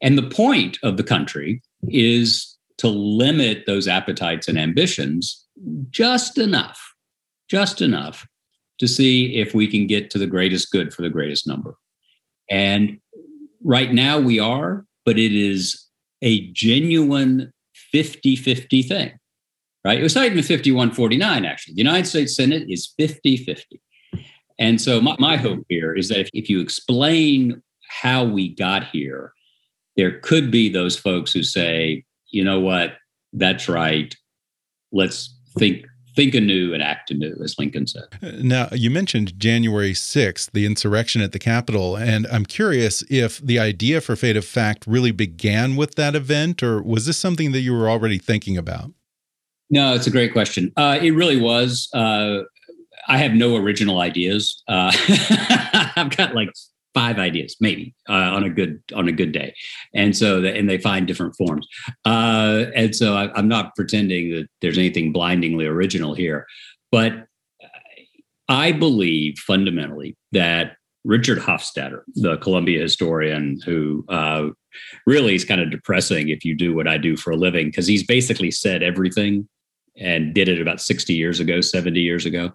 And 0.00 0.16
the 0.16 0.30
point 0.30 0.78
of 0.84 0.96
the 0.96 1.02
country 1.02 1.60
is 1.88 2.54
to 2.78 2.88
limit 2.88 3.64
those 3.66 3.88
appetites 3.88 4.48
and 4.48 4.58
ambitions 4.58 5.46
just 5.90 6.38
enough, 6.38 6.94
just 7.48 7.80
enough 7.80 8.26
to 8.78 8.86
see 8.86 9.36
if 9.36 9.54
we 9.54 9.66
can 9.66 9.86
get 9.86 10.10
to 10.10 10.18
the 10.18 10.26
greatest 10.26 10.70
good 10.70 10.94
for 10.94 11.02
the 11.02 11.10
greatest 11.10 11.46
number. 11.46 11.74
And 12.48 12.98
right 13.62 13.92
now 13.92 14.18
we 14.18 14.38
are, 14.38 14.86
but 15.04 15.18
it 15.18 15.32
is 15.32 15.86
a 16.22 16.50
genuine 16.52 17.52
50 17.92 18.36
50 18.36 18.82
thing, 18.82 19.18
right? 19.84 19.98
It 19.98 20.02
was 20.02 20.14
not 20.14 20.26
even 20.26 20.42
51 20.42 20.92
49, 20.92 21.44
actually. 21.44 21.74
The 21.74 21.82
United 21.82 22.06
States 22.06 22.36
Senate 22.36 22.66
is 22.68 22.92
50 22.96 23.38
50. 23.38 23.80
And 24.60 24.80
so 24.80 25.00
my, 25.00 25.16
my 25.18 25.36
hope 25.36 25.64
here 25.68 25.94
is 25.94 26.08
that 26.08 26.20
if, 26.20 26.30
if 26.32 26.50
you 26.50 26.60
explain 26.60 27.62
how 27.88 28.24
we 28.24 28.54
got 28.54 28.84
here, 28.88 29.32
there 29.96 30.18
could 30.20 30.50
be 30.50 30.68
those 30.68 30.96
folks 30.96 31.32
who 31.32 31.42
say, 31.42 32.04
you 32.30 32.44
know 32.44 32.60
what, 32.60 32.94
that's 33.32 33.68
right. 33.68 34.14
Let's 34.92 35.34
think 35.58 35.84
think 36.18 36.34
anew 36.34 36.74
and 36.74 36.82
act 36.82 37.12
anew, 37.12 37.36
as 37.44 37.56
Lincoln 37.60 37.86
said. 37.86 38.02
Now, 38.42 38.68
you 38.72 38.90
mentioned 38.90 39.38
January 39.38 39.92
6th, 39.92 40.50
the 40.50 40.66
insurrection 40.66 41.22
at 41.22 41.30
the 41.30 41.38
Capitol, 41.38 41.94
and 41.94 42.26
I'm 42.26 42.44
curious 42.44 43.04
if 43.08 43.38
the 43.38 43.60
idea 43.60 44.00
for 44.00 44.16
Fate 44.16 44.36
of 44.36 44.44
Fact 44.44 44.84
really 44.88 45.12
began 45.12 45.76
with 45.76 45.94
that 45.94 46.16
event, 46.16 46.60
or 46.60 46.82
was 46.82 47.06
this 47.06 47.16
something 47.16 47.52
that 47.52 47.60
you 47.60 47.72
were 47.72 47.88
already 47.88 48.18
thinking 48.18 48.56
about? 48.56 48.90
No, 49.70 49.94
it's 49.94 50.08
a 50.08 50.10
great 50.10 50.32
question. 50.32 50.72
Uh, 50.76 50.98
it 51.00 51.12
really 51.12 51.40
was. 51.40 51.88
Uh, 51.94 52.40
I 53.06 53.18
have 53.18 53.32
no 53.32 53.54
original 53.54 54.00
ideas. 54.00 54.60
Uh, 54.66 54.90
I've 55.96 56.16
got 56.16 56.34
like 56.34 56.50
five 56.98 57.18
ideas 57.18 57.56
maybe 57.60 57.94
uh, 58.08 58.30
on 58.36 58.42
a 58.44 58.50
good 58.50 58.82
on 58.94 59.06
a 59.08 59.12
good 59.12 59.32
day. 59.32 59.54
And 59.94 60.16
so 60.16 60.40
the, 60.40 60.54
and 60.54 60.68
they 60.68 60.78
find 60.78 61.06
different 61.06 61.36
forms. 61.36 61.66
Uh, 62.04 62.64
and 62.74 62.94
so 62.94 63.14
I, 63.14 63.38
am 63.38 63.48
not 63.48 63.76
pretending 63.76 64.30
that 64.34 64.48
there's 64.60 64.78
anything 64.78 65.12
blindingly 65.12 65.66
original 65.66 66.14
here 66.14 66.46
but 66.90 67.12
i 68.48 68.72
believe 68.72 69.36
fundamentally 69.38 70.16
that 70.32 70.76
richard 71.04 71.38
hofstadter 71.38 72.02
the 72.14 72.36
columbia 72.38 72.80
historian 72.80 73.58
who 73.64 74.04
uh, 74.08 74.48
really 75.06 75.34
is 75.34 75.44
kind 75.44 75.60
of 75.60 75.70
depressing 75.70 76.28
if 76.28 76.44
you 76.44 76.56
do 76.56 76.74
what 76.74 76.88
i 76.88 76.96
do 76.98 77.16
for 77.16 77.30
a 77.30 77.36
living 77.36 77.66
because 77.68 77.86
he's 77.86 78.04
basically 78.04 78.50
said 78.50 78.82
everything 78.82 79.48
and 80.00 80.34
did 80.34 80.48
it 80.48 80.60
about 80.60 80.80
60 80.80 81.12
years 81.12 81.40
ago 81.40 81.60
70 81.60 82.00
years 82.00 82.24
ago. 82.24 82.52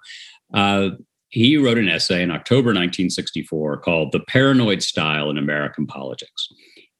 Uh, 0.53 0.91
he 1.33 1.57
wrote 1.57 1.79
an 1.79 1.89
essay 1.89 2.21
in 2.21 2.29
October 2.29 2.67
1964 2.67 3.77
called 3.77 4.11
The 4.11 4.19
Paranoid 4.19 4.83
Style 4.83 5.31
in 5.31 5.39
American 5.39 5.87
Politics. 5.87 6.47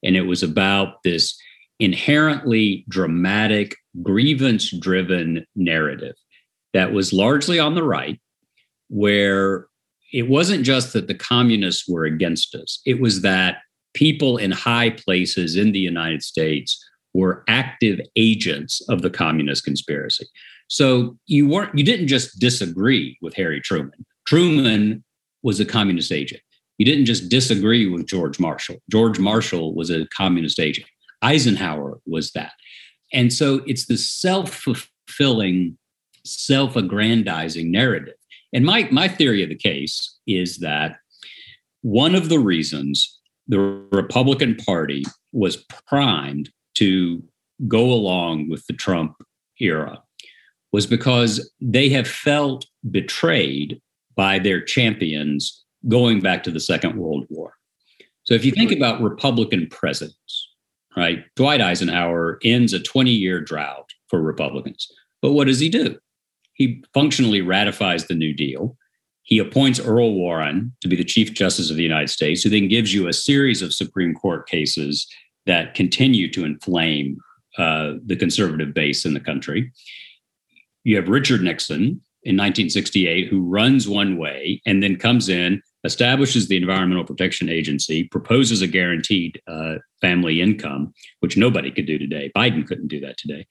And 0.03 0.15
it 0.15 0.23
was 0.23 0.41
about 0.41 1.03
this 1.03 1.37
inherently 1.79 2.83
dramatic, 2.89 3.75
grievance 4.01 4.75
driven 4.79 5.45
narrative 5.55 6.15
that 6.73 6.93
was 6.93 7.13
largely 7.13 7.59
on 7.59 7.75
the 7.75 7.83
right, 7.83 8.19
where 8.87 9.67
it 10.11 10.27
wasn't 10.27 10.65
just 10.65 10.93
that 10.93 11.07
the 11.07 11.13
communists 11.13 11.87
were 11.87 12.05
against 12.05 12.55
us, 12.55 12.81
it 12.87 12.99
was 12.99 13.21
that 13.21 13.57
people 13.93 14.37
in 14.37 14.49
high 14.49 14.89
places 14.89 15.55
in 15.55 15.73
the 15.73 15.79
United 15.79 16.23
States 16.23 16.83
were 17.13 17.43
active 17.47 17.99
agents 18.15 18.81
of 18.89 19.03
the 19.03 19.11
communist 19.11 19.63
conspiracy. 19.63 20.25
So 20.69 21.19
you 21.27 21.47
weren't 21.47 21.77
you 21.77 21.85
didn't 21.85 22.07
just 22.07 22.39
disagree 22.39 23.15
with 23.21 23.35
Harry 23.35 23.61
Truman. 23.61 24.03
Truman 24.25 25.03
was 25.41 25.59
a 25.59 25.65
communist 25.65 26.11
agent. 26.11 26.41
He 26.77 26.83
didn't 26.83 27.05
just 27.05 27.29
disagree 27.29 27.87
with 27.87 28.07
George 28.07 28.39
Marshall. 28.39 28.77
George 28.89 29.19
Marshall 29.19 29.75
was 29.75 29.89
a 29.89 30.07
communist 30.07 30.59
agent. 30.59 30.87
Eisenhower 31.21 31.99
was 32.05 32.31
that. 32.31 32.53
And 33.13 33.31
so 33.31 33.61
it's 33.67 33.85
the 33.85 33.97
self 33.97 34.53
fulfilling, 34.53 35.77
self 36.25 36.75
aggrandizing 36.75 37.71
narrative. 37.71 38.15
And 38.53 38.65
my, 38.65 38.87
my 38.91 39.07
theory 39.07 39.43
of 39.43 39.49
the 39.49 39.55
case 39.55 40.17
is 40.27 40.57
that 40.59 40.97
one 41.81 42.15
of 42.15 42.29
the 42.29 42.39
reasons 42.39 43.19
the 43.47 43.59
Republican 43.91 44.55
Party 44.55 45.03
was 45.31 45.65
primed 45.87 46.49
to 46.75 47.23
go 47.67 47.91
along 47.91 48.49
with 48.49 48.65
the 48.67 48.73
Trump 48.73 49.15
era 49.59 50.01
was 50.71 50.87
because 50.87 51.51
they 51.61 51.89
have 51.89 52.07
felt 52.07 52.65
betrayed 52.89 53.81
by 54.15 54.39
their 54.39 54.61
champions 54.61 55.63
going 55.87 56.21
back 56.21 56.43
to 56.43 56.51
the 56.51 56.59
Second 56.59 56.95
World 56.97 57.25
War. 57.29 57.53
So 58.23 58.33
if 58.33 58.45
you 58.45 58.51
think 58.51 58.71
about 58.71 59.01
Republican 59.01 59.67
presidents, 59.67 60.49
right, 60.95 61.23
Dwight 61.35 61.61
Eisenhower 61.61 62.39
ends 62.43 62.73
a 62.73 62.79
20 62.79 63.11
year 63.11 63.41
drought 63.41 63.89
for 64.07 64.21
Republicans. 64.21 64.87
But 65.21 65.33
what 65.33 65.47
does 65.47 65.59
he 65.59 65.69
do? 65.69 65.97
He 66.53 66.83
functionally 66.93 67.41
ratifies 67.41 68.05
the 68.05 68.13
New 68.13 68.33
Deal. 68.33 68.77
He 69.23 69.39
appoints 69.39 69.79
Earl 69.79 70.13
Warren 70.13 70.73
to 70.81 70.87
be 70.87 70.95
the 70.95 71.03
Chief 71.03 71.33
Justice 71.33 71.69
of 71.69 71.77
the 71.77 71.83
United 71.83 72.09
States, 72.09 72.43
who 72.43 72.49
then 72.49 72.67
gives 72.67 72.93
you 72.93 73.07
a 73.07 73.13
series 73.13 73.61
of 73.61 73.73
Supreme 73.73 74.13
Court 74.13 74.47
cases 74.47 75.07
that 75.45 75.73
continue 75.73 76.31
to 76.31 76.45
inflame 76.45 77.17
uh, 77.57 77.93
the 78.05 78.15
conservative 78.15 78.73
base 78.73 79.05
in 79.05 79.13
the 79.13 79.19
country. 79.19 79.71
You 80.83 80.95
have 80.97 81.07
Richard 81.07 81.41
Nixon, 81.41 82.01
in 82.25 82.35
1968 82.35 83.27
who 83.27 83.41
runs 83.41 83.87
one 83.87 84.17
way 84.17 84.61
and 84.65 84.81
then 84.81 84.95
comes 84.95 85.29
in, 85.29 85.61
establishes 85.83 86.47
the 86.47 86.57
Environmental 86.57 87.03
Protection 87.03 87.49
Agency, 87.49 88.05
proposes 88.05 88.61
a 88.61 88.67
guaranteed 88.67 89.41
uh, 89.47 89.75
family 90.01 90.41
income, 90.41 90.93
which 91.19 91.37
nobody 91.37 91.71
could 91.71 91.85
do 91.85 91.97
today. 91.97 92.31
Biden 92.35 92.65
couldn't 92.65 92.87
do 92.87 93.01
that 93.01 93.17
today. 93.17 93.45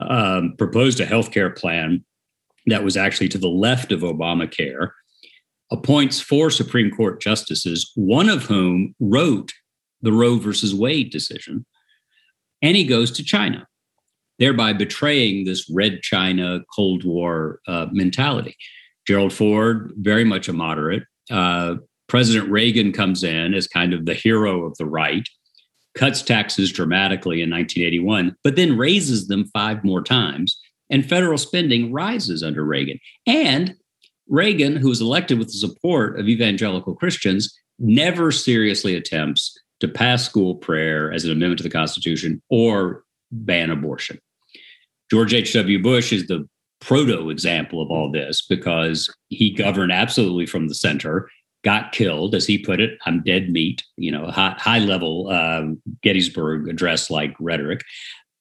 Um, 0.00 0.54
proposed 0.58 1.00
a 1.00 1.06
health 1.06 1.30
care 1.30 1.50
plan 1.50 2.04
that 2.66 2.84
was 2.84 2.96
actually 2.96 3.28
to 3.28 3.38
the 3.38 3.48
left 3.48 3.92
of 3.92 4.00
Obamacare, 4.00 4.90
appoints 5.70 6.20
four 6.20 6.50
Supreme 6.50 6.90
Court 6.90 7.20
justices, 7.20 7.92
one 7.94 8.28
of 8.28 8.44
whom 8.44 8.94
wrote 9.00 9.52
the 10.02 10.12
Roe 10.12 10.36
versus 10.36 10.74
Wade 10.74 11.10
decision, 11.10 11.64
and 12.60 12.76
he 12.76 12.84
goes 12.84 13.10
to 13.12 13.24
China 13.24 13.66
thereby 14.38 14.72
betraying 14.72 15.44
this 15.44 15.68
red 15.70 16.02
China 16.02 16.60
Cold 16.74 17.04
War 17.04 17.60
uh, 17.66 17.86
mentality. 17.92 18.56
Gerald 19.06 19.32
Ford, 19.32 19.92
very 19.96 20.24
much 20.24 20.48
a 20.48 20.52
moderate. 20.52 21.04
Uh, 21.30 21.76
President 22.08 22.50
Reagan 22.50 22.92
comes 22.92 23.24
in 23.24 23.54
as 23.54 23.66
kind 23.66 23.92
of 23.92 24.06
the 24.06 24.14
hero 24.14 24.64
of 24.64 24.76
the 24.78 24.86
right, 24.86 25.28
cuts 25.94 26.22
taxes 26.22 26.72
dramatically 26.72 27.42
in 27.42 27.50
1981, 27.50 28.36
but 28.44 28.56
then 28.56 28.76
raises 28.76 29.28
them 29.28 29.46
five 29.46 29.82
more 29.82 30.02
times. 30.02 30.60
And 30.88 31.08
federal 31.08 31.38
spending 31.38 31.92
rises 31.92 32.44
under 32.44 32.64
Reagan. 32.64 33.00
And 33.26 33.74
Reagan, 34.28 34.76
who 34.76 34.88
was 34.88 35.00
elected 35.00 35.38
with 35.38 35.48
the 35.48 35.54
support 35.54 36.18
of 36.18 36.28
evangelical 36.28 36.94
Christians, 36.94 37.52
never 37.78 38.30
seriously 38.30 38.94
attempts 38.94 39.56
to 39.80 39.88
pass 39.88 40.24
school 40.24 40.54
prayer 40.54 41.12
as 41.12 41.24
an 41.24 41.32
amendment 41.32 41.58
to 41.58 41.64
the 41.64 41.70
Constitution 41.70 42.40
or 42.50 43.04
ban 43.30 43.70
abortion. 43.70 44.18
George 45.10 45.34
H.W. 45.34 45.82
Bush 45.82 46.12
is 46.12 46.26
the 46.26 46.48
proto 46.80 47.30
example 47.30 47.80
of 47.80 47.90
all 47.90 48.10
this 48.10 48.42
because 48.42 49.12
he 49.28 49.50
governed 49.50 49.92
absolutely 49.92 50.46
from 50.46 50.68
the 50.68 50.74
center, 50.74 51.28
got 51.64 51.92
killed, 51.92 52.34
as 52.34 52.46
he 52.46 52.58
put 52.58 52.80
it, 52.80 52.98
I'm 53.06 53.22
dead 53.22 53.50
meat, 53.50 53.82
you 53.96 54.10
know, 54.10 54.26
high, 54.28 54.54
high 54.58 54.78
level 54.78 55.28
um, 55.30 55.80
Gettysburg 56.02 56.68
address 56.68 57.10
like 57.10 57.34
rhetoric. 57.40 57.82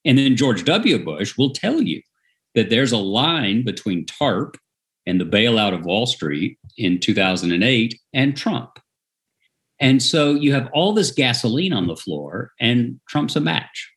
And 0.03 0.17
then 0.17 0.35
George 0.35 0.63
W. 0.65 1.03
Bush 1.03 1.37
will 1.37 1.51
tell 1.51 1.81
you 1.81 2.01
that 2.53 2.69
there's 2.69 2.91
a 2.91 2.97
line 2.97 3.63
between 3.63 4.05
TARP 4.05 4.55
and 5.05 5.19
the 5.19 5.25
bailout 5.25 5.73
of 5.73 5.85
Wall 5.85 6.05
Street 6.05 6.57
in 6.77 6.99
2008 6.99 7.99
and 8.13 8.35
Trump. 8.35 8.79
And 9.79 10.01
so 10.01 10.33
you 10.33 10.53
have 10.53 10.69
all 10.73 10.93
this 10.93 11.11
gasoline 11.11 11.73
on 11.73 11.87
the 11.87 11.97
floor, 11.97 12.51
and 12.59 12.99
Trump's 13.09 13.35
a 13.35 13.41
match 13.41 13.91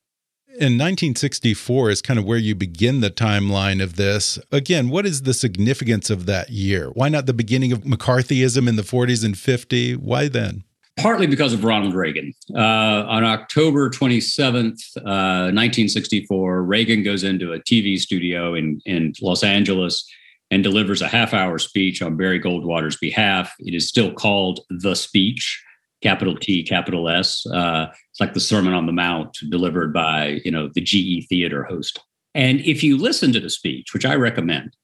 In 0.59 0.73
1964 0.73 1.91
is 1.91 2.03
kind 2.03 2.19
of 2.19 2.25
where 2.25 2.37
you 2.37 2.57
begin 2.57 3.01
the 3.01 3.13
timeline 3.13 3.81
of 3.81 3.95
this. 3.95 4.41
Again, 4.51 4.89
what 4.89 5.07
is 5.07 5.23
the 5.23 5.33
significance 5.33 6.11
of 6.11 6.27
that 6.27 6.51
year? 6.51 6.91
Why 6.95 7.09
not 7.09 7.27
the 7.27 7.33
beginning 7.33 7.71
of 7.71 7.83
McCarthyism 7.83 8.69
in 8.69 8.75
the 8.75 8.83
40s 8.83 9.25
and 9.25 9.39
50? 9.39 9.95
Why 9.95 10.27
then? 10.27 10.65
Partly 10.97 11.29
because 11.29 11.53
of 11.53 11.63
Ronald 11.63 11.95
Reagan. 11.95 12.35
Uh, 12.53 12.59
on 12.59 13.23
October 13.23 13.89
27th, 13.89 14.97
uh, 14.97 15.55
1964, 15.55 16.65
Reagan 16.65 17.05
goes 17.05 17.23
into 17.23 17.53
a 17.53 17.61
TV 17.61 17.97
studio 17.97 18.55
in, 18.55 18.81
in 18.85 19.13
Los 19.23 19.45
Angeles 19.45 20.05
and 20.51 20.65
delivers 20.65 21.03
a 21.03 21.07
half 21.07 21.33
hour 21.33 21.61
speech 21.61 22.03
on 22.03 22.17
Barry 22.17 22.41
Goldwater's 22.41 22.97
behalf. 22.97 23.55
It 23.61 23.75
is 23.75 23.87
still 23.87 24.13
called 24.13 24.59
The 24.71 24.97
Speech 24.97 25.63
capital 26.03 26.37
T, 26.37 26.63
capital 26.63 27.09
S. 27.09 27.47
Uh, 27.47 27.87
it's 28.11 28.21
like 28.21 28.35
the 28.35 28.41
Sermon 28.41 28.73
on 28.73 28.87
the 28.87 28.93
Mount 28.93 29.37
delivered 29.51 29.93
by, 29.93 30.41
you 30.45 30.51
know, 30.51 30.71
the 30.75 30.81
GE 30.81 31.27
theater 31.29 31.65
host. 31.65 32.01
And 32.35 32.61
if 32.61 32.83
you 32.83 32.97
listen 32.97 33.33
to 33.33 33.41
the 33.41 33.51
speech, 33.51 33.93
which 33.93 34.07
I 34.07 34.15
recommend, 34.15 34.77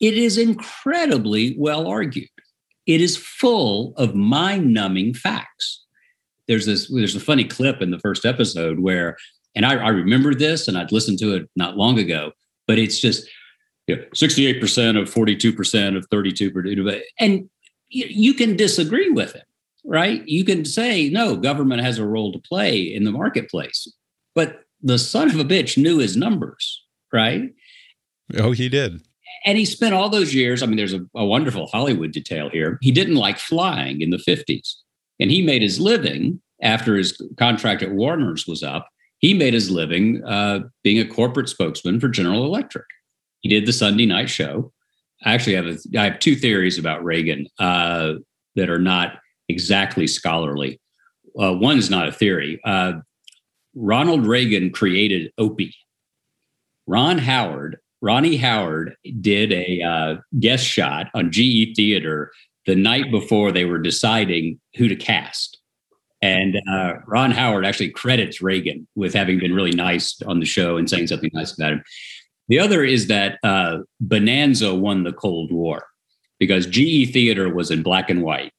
it 0.00 0.14
is 0.14 0.36
incredibly 0.36 1.54
well 1.58 1.86
argued. 1.86 2.28
It 2.86 3.00
is 3.00 3.16
full 3.16 3.94
of 3.96 4.14
mind-numbing 4.14 5.14
facts. 5.14 5.84
There's 6.48 6.66
this, 6.66 6.90
there's 6.92 7.14
a 7.14 7.20
funny 7.20 7.44
clip 7.44 7.80
in 7.80 7.92
the 7.92 8.00
first 8.00 8.26
episode 8.26 8.80
where, 8.80 9.16
and 9.54 9.64
I, 9.64 9.76
I 9.76 9.88
remember 9.88 10.34
this 10.34 10.66
and 10.66 10.76
I'd 10.76 10.92
listened 10.92 11.20
to 11.20 11.34
it 11.36 11.48
not 11.54 11.76
long 11.76 11.98
ago, 11.98 12.32
but 12.66 12.78
it's 12.78 12.98
just 12.98 13.28
you 13.86 13.96
know, 13.96 14.02
68% 14.14 15.00
of 15.00 15.12
42% 15.12 15.96
of 15.96 16.08
32%. 16.10 17.00
And 17.20 17.48
you 17.88 18.34
can 18.34 18.56
disagree 18.56 19.10
with 19.10 19.34
it 19.36 19.44
right? 19.84 20.26
You 20.26 20.44
can 20.44 20.64
say, 20.64 21.08
no, 21.08 21.36
government 21.36 21.82
has 21.82 21.98
a 21.98 22.06
role 22.06 22.32
to 22.32 22.38
play 22.38 22.80
in 22.80 23.04
the 23.04 23.10
marketplace. 23.10 23.92
But 24.34 24.60
the 24.80 24.98
son 24.98 25.28
of 25.28 25.38
a 25.38 25.44
bitch 25.44 25.76
knew 25.76 25.98
his 25.98 26.16
numbers, 26.16 26.82
right? 27.12 27.50
Oh, 28.36 28.52
he 28.52 28.68
did. 28.68 29.02
And 29.44 29.58
he 29.58 29.64
spent 29.64 29.94
all 29.94 30.08
those 30.08 30.34
years. 30.34 30.62
I 30.62 30.66
mean, 30.66 30.76
there's 30.76 30.94
a, 30.94 31.04
a 31.14 31.24
wonderful 31.24 31.66
Hollywood 31.66 32.12
detail 32.12 32.48
here. 32.50 32.78
He 32.80 32.92
didn't 32.92 33.16
like 33.16 33.38
flying 33.38 34.00
in 34.00 34.10
the 34.10 34.18
50s. 34.18 34.74
And 35.20 35.30
he 35.30 35.42
made 35.42 35.62
his 35.62 35.80
living 35.80 36.40
after 36.62 36.96
his 36.96 37.20
contract 37.38 37.82
at 37.82 37.92
Warner's 37.92 38.46
was 38.46 38.62
up. 38.62 38.88
He 39.18 39.34
made 39.34 39.54
his 39.54 39.70
living 39.70 40.22
uh, 40.24 40.60
being 40.82 40.98
a 40.98 41.08
corporate 41.08 41.48
spokesman 41.48 42.00
for 42.00 42.08
General 42.08 42.44
Electric. 42.44 42.86
He 43.40 43.48
did 43.48 43.66
the 43.66 43.72
Sunday 43.72 44.06
night 44.06 44.30
show. 44.30 44.72
I 45.24 45.34
actually 45.34 45.54
have 45.54 45.66
a, 45.66 45.78
I 45.96 46.04
have 46.04 46.18
two 46.18 46.34
theories 46.34 46.78
about 46.78 47.04
Reagan 47.04 47.46
uh, 47.58 48.14
that 48.56 48.68
are 48.68 48.80
not 48.80 49.18
exactly 49.52 50.06
scholarly. 50.06 50.80
Uh, 51.38 51.54
one 51.54 51.78
is 51.78 51.90
not 51.90 52.08
a 52.08 52.12
theory. 52.12 52.60
Uh, 52.64 52.94
Ronald 53.74 54.26
Reagan 54.26 54.70
created 54.70 55.32
Opie. 55.38 55.74
Ron 56.86 57.18
Howard, 57.18 57.78
Ronnie 58.00 58.36
Howard, 58.36 58.96
did 59.20 59.52
a 59.52 59.82
uh, 59.82 60.16
guest 60.40 60.66
shot 60.66 61.08
on 61.14 61.30
GE 61.30 61.76
Theater 61.76 62.32
the 62.66 62.74
night 62.74 63.10
before 63.10 63.52
they 63.52 63.64
were 63.64 63.78
deciding 63.78 64.60
who 64.76 64.88
to 64.88 64.96
cast. 64.96 65.58
And 66.20 66.60
uh, 66.70 66.94
Ron 67.06 67.32
Howard 67.32 67.66
actually 67.66 67.90
credits 67.90 68.40
Reagan 68.40 68.86
with 68.94 69.14
having 69.14 69.38
been 69.38 69.54
really 69.54 69.72
nice 69.72 70.20
on 70.22 70.38
the 70.38 70.46
show 70.46 70.76
and 70.76 70.88
saying 70.88 71.08
something 71.08 71.30
nice 71.32 71.52
about 71.52 71.72
him. 71.72 71.82
The 72.48 72.58
other 72.58 72.84
is 72.84 73.08
that 73.08 73.38
uh, 73.42 73.78
Bonanza 74.00 74.74
won 74.74 75.04
the 75.04 75.12
Cold 75.12 75.50
War 75.50 75.86
because 76.38 76.66
GE 76.66 77.12
Theater 77.12 77.52
was 77.52 77.70
in 77.70 77.82
black 77.82 78.10
and 78.10 78.22
white 78.22 78.52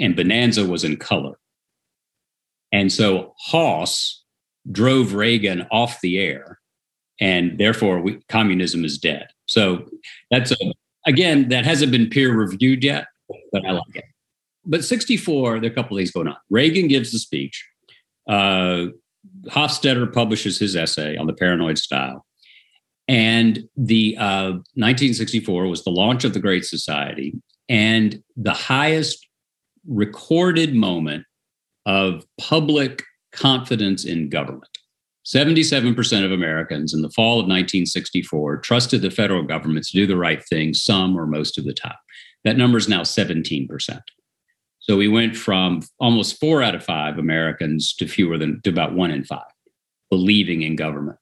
and 0.00 0.16
Bonanza 0.16 0.66
was 0.66 0.82
in 0.82 0.96
color. 0.96 1.38
And 2.72 2.92
so 2.92 3.34
Hoss 3.38 4.24
drove 4.70 5.14
Reagan 5.14 5.66
off 5.70 6.00
the 6.00 6.18
air, 6.18 6.58
and 7.20 7.58
therefore 7.58 8.00
we, 8.00 8.20
communism 8.28 8.84
is 8.84 8.98
dead. 8.98 9.28
So 9.48 9.86
that's 10.30 10.52
a, 10.52 10.72
again, 11.06 11.48
that 11.50 11.64
hasn't 11.64 11.92
been 11.92 12.08
peer 12.08 12.34
reviewed 12.34 12.82
yet, 12.82 13.06
but 13.52 13.64
I 13.66 13.72
like 13.72 13.94
it. 13.94 14.04
But 14.64 14.84
64, 14.84 15.60
there 15.60 15.70
are 15.70 15.72
a 15.72 15.74
couple 15.74 15.96
of 15.96 16.00
things 16.00 16.10
going 16.10 16.28
on. 16.28 16.36
Reagan 16.50 16.88
gives 16.88 17.12
the 17.12 17.18
speech. 17.18 17.66
Uh, 18.28 18.86
Hofstadter 19.46 20.12
publishes 20.12 20.58
his 20.58 20.76
essay 20.76 21.16
on 21.16 21.26
the 21.26 21.32
paranoid 21.32 21.78
style. 21.78 22.26
And 23.08 23.64
the 23.76 24.16
uh, 24.18 24.52
1964 24.76 25.66
was 25.66 25.82
the 25.82 25.90
launch 25.90 26.24
of 26.24 26.32
the 26.32 26.40
Great 26.40 26.64
Society 26.64 27.34
and 27.68 28.22
the 28.36 28.52
highest 28.52 29.26
recorded 29.86 30.74
moment 30.74 31.24
of 31.86 32.24
public 32.38 33.02
confidence 33.32 34.04
in 34.04 34.28
government. 34.28 34.66
77% 35.26 36.24
of 36.24 36.32
Americans 36.32 36.94
in 36.94 37.02
the 37.02 37.10
fall 37.10 37.34
of 37.34 37.46
1964 37.46 38.58
trusted 38.58 39.02
the 39.02 39.10
federal 39.10 39.42
government 39.42 39.86
to 39.86 39.96
do 39.96 40.06
the 40.06 40.16
right 40.16 40.42
thing 40.46 40.74
some 40.74 41.16
or 41.16 41.26
most 41.26 41.58
of 41.58 41.64
the 41.64 41.74
time. 41.74 41.92
That 42.44 42.56
number 42.56 42.78
is 42.78 42.88
now 42.88 43.02
17%. 43.02 43.68
So 44.80 44.96
we 44.96 45.08
went 45.08 45.36
from 45.36 45.82
almost 46.00 46.40
four 46.40 46.62
out 46.62 46.74
of 46.74 46.82
five 46.82 47.18
Americans 47.18 47.94
to 47.96 48.08
fewer 48.08 48.38
than 48.38 48.60
to 48.64 48.70
about 48.70 48.94
one 48.94 49.10
in 49.10 49.24
five 49.24 49.44
believing 50.10 50.62
in 50.62 50.74
government. 50.74 51.18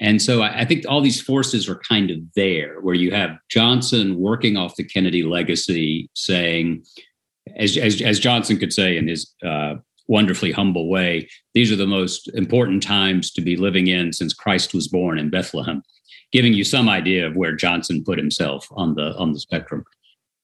And 0.00 0.20
so 0.20 0.42
I, 0.42 0.60
I 0.60 0.64
think 0.66 0.84
all 0.86 1.00
these 1.00 1.22
forces 1.22 1.68
are 1.68 1.80
kind 1.88 2.10
of 2.10 2.18
there 2.34 2.80
where 2.82 2.94
you 2.94 3.12
have 3.12 3.38
Johnson 3.48 4.18
working 4.18 4.56
off 4.56 4.76
the 4.76 4.84
Kennedy 4.84 5.22
legacy 5.22 6.10
saying, 6.14 6.84
as, 7.56 7.76
as, 7.76 8.00
as 8.02 8.20
Johnson 8.20 8.58
could 8.58 8.72
say 8.72 8.96
in 8.96 9.08
his 9.08 9.32
uh, 9.44 9.74
wonderfully 10.08 10.52
humble 10.52 10.88
way, 10.88 11.28
these 11.54 11.72
are 11.72 11.76
the 11.76 11.86
most 11.86 12.28
important 12.34 12.82
times 12.82 13.32
to 13.32 13.40
be 13.40 13.56
living 13.56 13.88
in 13.88 14.12
since 14.12 14.34
Christ 14.34 14.74
was 14.74 14.88
born 14.88 15.18
in 15.18 15.30
Bethlehem, 15.30 15.82
giving 16.32 16.52
you 16.52 16.64
some 16.64 16.88
idea 16.88 17.26
of 17.26 17.36
where 17.36 17.54
Johnson 17.54 18.04
put 18.04 18.18
himself 18.18 18.66
on 18.72 18.94
the 18.94 19.14
on 19.16 19.32
the 19.32 19.40
spectrum. 19.40 19.84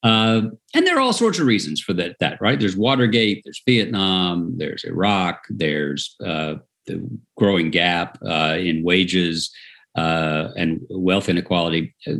Uh, 0.03 0.41
and 0.75 0.85
there 0.85 0.97
are 0.97 0.99
all 0.99 1.13
sorts 1.13 1.39
of 1.39 1.47
reasons 1.47 1.79
for 1.79 1.93
that, 1.93 2.17
that, 2.19 2.39
right? 2.41 2.59
There's 2.59 2.75
Watergate, 2.75 3.41
there's 3.45 3.61
Vietnam, 3.65 4.57
there's 4.57 4.83
Iraq, 4.83 5.45
there's 5.49 6.17
uh, 6.23 6.55
the 6.87 7.09
growing 7.37 7.71
gap 7.71 8.17
uh, 8.21 8.57
in 8.59 8.83
wages 8.83 9.49
uh, 9.95 10.49
and 10.57 10.81
wealth 10.89 11.29
inequality, 11.29 11.95
uh, 12.05 12.11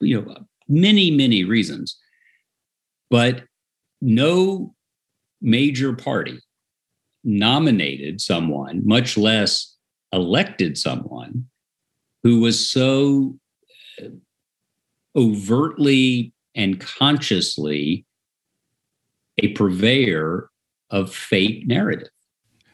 you 0.00 0.22
know, 0.22 0.34
many, 0.66 1.10
many 1.10 1.44
reasons. 1.44 1.98
But 3.10 3.42
no 4.00 4.74
major 5.40 5.92
party 5.92 6.38
nominated 7.24 8.20
someone, 8.20 8.86
much 8.86 9.16
less 9.16 9.74
elected 10.12 10.78
someone 10.78 11.46
who 12.22 12.40
was 12.40 12.68
so 12.68 13.36
uh, 14.00 14.06
overtly 15.16 16.32
and 16.54 16.80
consciously 16.80 18.06
a 19.38 19.48
purveyor 19.48 20.48
of 20.90 21.14
fake 21.14 21.66
narrative. 21.66 22.08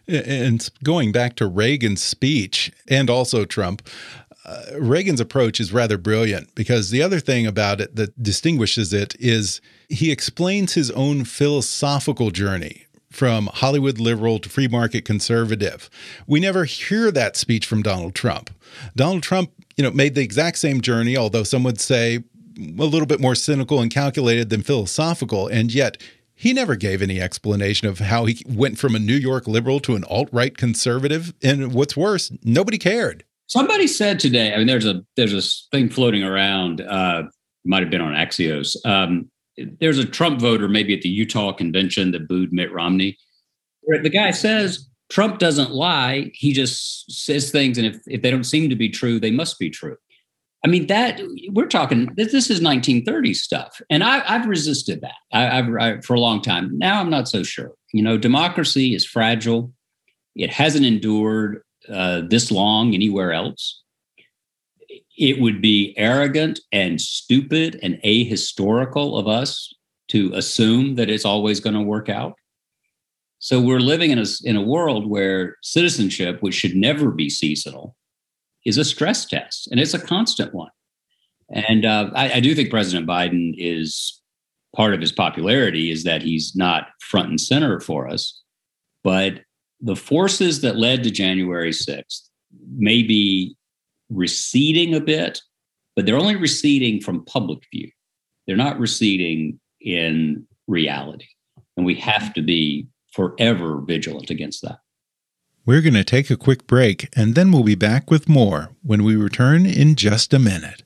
And 0.08 0.68
going 0.82 1.12
back 1.12 1.36
to 1.36 1.46
Reagan's 1.46 2.02
speech 2.02 2.72
and 2.88 3.08
also 3.08 3.44
Trump, 3.44 3.88
uh, 4.44 4.62
Reagan's 4.78 5.20
approach 5.20 5.60
is 5.60 5.72
rather 5.72 5.96
brilliant 5.96 6.54
because 6.54 6.90
the 6.90 7.02
other 7.02 7.20
thing 7.20 7.46
about 7.46 7.80
it 7.80 7.94
that 7.96 8.20
distinguishes 8.22 8.92
it 8.92 9.14
is 9.20 9.60
he 9.88 10.10
explains 10.10 10.74
his 10.74 10.90
own 10.92 11.24
philosophical 11.24 12.30
journey 12.30 12.86
from 13.10 13.48
Hollywood 13.52 14.00
liberal 14.00 14.38
to 14.40 14.48
free 14.48 14.68
market 14.68 15.04
conservative. 15.04 15.88
We 16.26 16.40
never 16.40 16.64
hear 16.64 17.10
that 17.12 17.36
speech 17.36 17.66
from 17.66 17.82
Donald 17.82 18.14
Trump. 18.14 18.50
Donald 18.96 19.22
Trump, 19.22 19.52
you 19.76 19.84
know, 19.84 19.90
made 19.90 20.14
the 20.14 20.22
exact 20.22 20.58
same 20.58 20.80
journey, 20.80 21.16
although 21.16 21.44
some 21.44 21.62
would 21.64 21.80
say 21.80 22.24
a 22.58 22.84
little 22.84 23.06
bit 23.06 23.20
more 23.20 23.34
cynical 23.34 23.80
and 23.80 23.90
calculated 23.90 24.50
than 24.50 24.62
philosophical, 24.62 25.46
and 25.46 25.72
yet 25.72 26.00
he 26.34 26.52
never 26.52 26.74
gave 26.74 27.02
any 27.02 27.20
explanation 27.20 27.86
of 27.86 28.00
how 28.00 28.24
he 28.24 28.42
went 28.48 28.78
from 28.78 28.94
a 28.94 28.98
New 28.98 29.14
York 29.14 29.46
liberal 29.46 29.78
to 29.80 29.94
an 29.94 30.04
alt-right 30.04 30.56
conservative, 30.56 31.34
and 31.42 31.72
what's 31.72 31.96
worse, 31.96 32.32
nobody 32.42 32.78
cared. 32.78 33.24
Somebody 33.52 33.86
said 33.86 34.18
today, 34.18 34.54
I 34.54 34.56
mean, 34.56 34.66
there's 34.66 34.86
a 34.86 35.04
there's 35.14 35.34
a 35.34 35.42
thing 35.76 35.90
floating 35.90 36.24
around, 36.24 36.80
uh, 36.80 37.24
might 37.66 37.82
have 37.82 37.90
been 37.90 38.00
on 38.00 38.14
Axios. 38.14 38.74
Um, 38.86 39.30
there's 39.78 39.98
a 39.98 40.06
Trump 40.06 40.40
voter, 40.40 40.68
maybe 40.68 40.94
at 40.94 41.02
the 41.02 41.10
Utah 41.10 41.52
convention, 41.52 42.12
that 42.12 42.26
booed 42.26 42.50
Mitt 42.50 42.72
Romney. 42.72 43.18
The 43.86 44.08
guy 44.08 44.30
says 44.30 44.88
Trump 45.10 45.38
doesn't 45.38 45.70
lie; 45.70 46.30
he 46.32 46.54
just 46.54 47.12
says 47.12 47.50
things, 47.50 47.76
and 47.76 47.86
if 47.86 47.98
if 48.06 48.22
they 48.22 48.30
don't 48.30 48.44
seem 48.44 48.70
to 48.70 48.74
be 48.74 48.88
true, 48.88 49.20
they 49.20 49.30
must 49.30 49.58
be 49.58 49.68
true. 49.68 49.98
I 50.64 50.68
mean, 50.68 50.86
that 50.86 51.20
we're 51.50 51.66
talking. 51.66 52.08
This, 52.16 52.32
this 52.32 52.48
is 52.48 52.62
1930s 52.62 53.36
stuff, 53.36 53.82
and 53.90 54.02
I, 54.02 54.20
have 54.20 54.48
resisted 54.48 55.02
that 55.02 55.16
I, 55.30 55.58
I've 55.58 55.76
I, 55.78 56.00
for 56.00 56.14
a 56.14 56.20
long 56.20 56.40
time. 56.40 56.78
Now 56.78 57.00
I'm 57.00 57.10
not 57.10 57.28
so 57.28 57.42
sure. 57.42 57.72
You 57.92 58.02
know, 58.02 58.16
democracy 58.16 58.94
is 58.94 59.04
fragile. 59.04 59.74
It 60.34 60.48
hasn't 60.48 60.86
endured 60.86 61.60
uh, 61.88 62.22
this 62.28 62.50
long 62.50 62.94
anywhere 62.94 63.32
else. 63.32 63.82
It 65.16 65.40
would 65.40 65.60
be 65.60 65.94
arrogant 65.96 66.60
and 66.72 67.00
stupid 67.00 67.78
and 67.82 68.00
ahistorical 68.04 69.18
of 69.18 69.28
us 69.28 69.72
to 70.08 70.32
assume 70.34 70.96
that 70.96 71.10
it's 71.10 71.24
always 71.24 71.60
going 71.60 71.74
to 71.74 71.82
work 71.82 72.08
out. 72.08 72.34
So 73.38 73.60
we're 73.60 73.80
living 73.80 74.10
in 74.10 74.18
a, 74.18 74.24
in 74.44 74.56
a 74.56 74.62
world 74.62 75.08
where 75.08 75.56
citizenship, 75.62 76.38
which 76.40 76.54
should 76.54 76.76
never 76.76 77.10
be 77.10 77.28
seasonal, 77.28 77.96
is 78.64 78.78
a 78.78 78.84
stress 78.84 79.24
test, 79.24 79.68
and 79.70 79.80
it's 79.80 79.94
a 79.94 79.98
constant 79.98 80.54
one. 80.54 80.70
And 81.50 81.84
uh, 81.84 82.10
I, 82.14 82.34
I 82.34 82.40
do 82.40 82.54
think 82.54 82.70
President 82.70 83.06
Biden 83.06 83.54
is 83.58 84.20
part 84.74 84.94
of 84.94 85.00
his 85.00 85.12
popularity 85.12 85.90
is 85.90 86.04
that 86.04 86.22
he's 86.22 86.54
not 86.56 86.88
front 87.00 87.28
and 87.28 87.40
center 87.40 87.80
for 87.80 88.08
us. 88.08 88.40
But 89.04 89.40
the 89.82 89.96
forces 89.96 90.60
that 90.60 90.76
led 90.76 91.02
to 91.02 91.10
January 91.10 91.72
6th 91.72 92.28
may 92.76 93.02
be 93.02 93.56
receding 94.08 94.94
a 94.94 95.00
bit, 95.00 95.42
but 95.96 96.06
they're 96.06 96.16
only 96.16 96.36
receding 96.36 97.00
from 97.00 97.24
public 97.24 97.64
view. 97.72 97.90
They're 98.46 98.56
not 98.56 98.78
receding 98.78 99.58
in 99.80 100.46
reality. 100.68 101.26
And 101.76 101.84
we 101.84 101.96
have 101.96 102.32
to 102.34 102.42
be 102.42 102.86
forever 103.12 103.80
vigilant 103.84 104.30
against 104.30 104.62
that. 104.62 104.78
We're 105.66 105.82
going 105.82 105.94
to 105.94 106.04
take 106.04 106.30
a 106.30 106.36
quick 106.36 106.66
break 106.66 107.08
and 107.16 107.34
then 107.34 107.50
we'll 107.50 107.62
be 107.64 107.74
back 107.74 108.10
with 108.10 108.28
more 108.28 108.70
when 108.82 109.02
we 109.02 109.16
return 109.16 109.66
in 109.66 109.96
just 109.96 110.32
a 110.32 110.38
minute. 110.38 110.82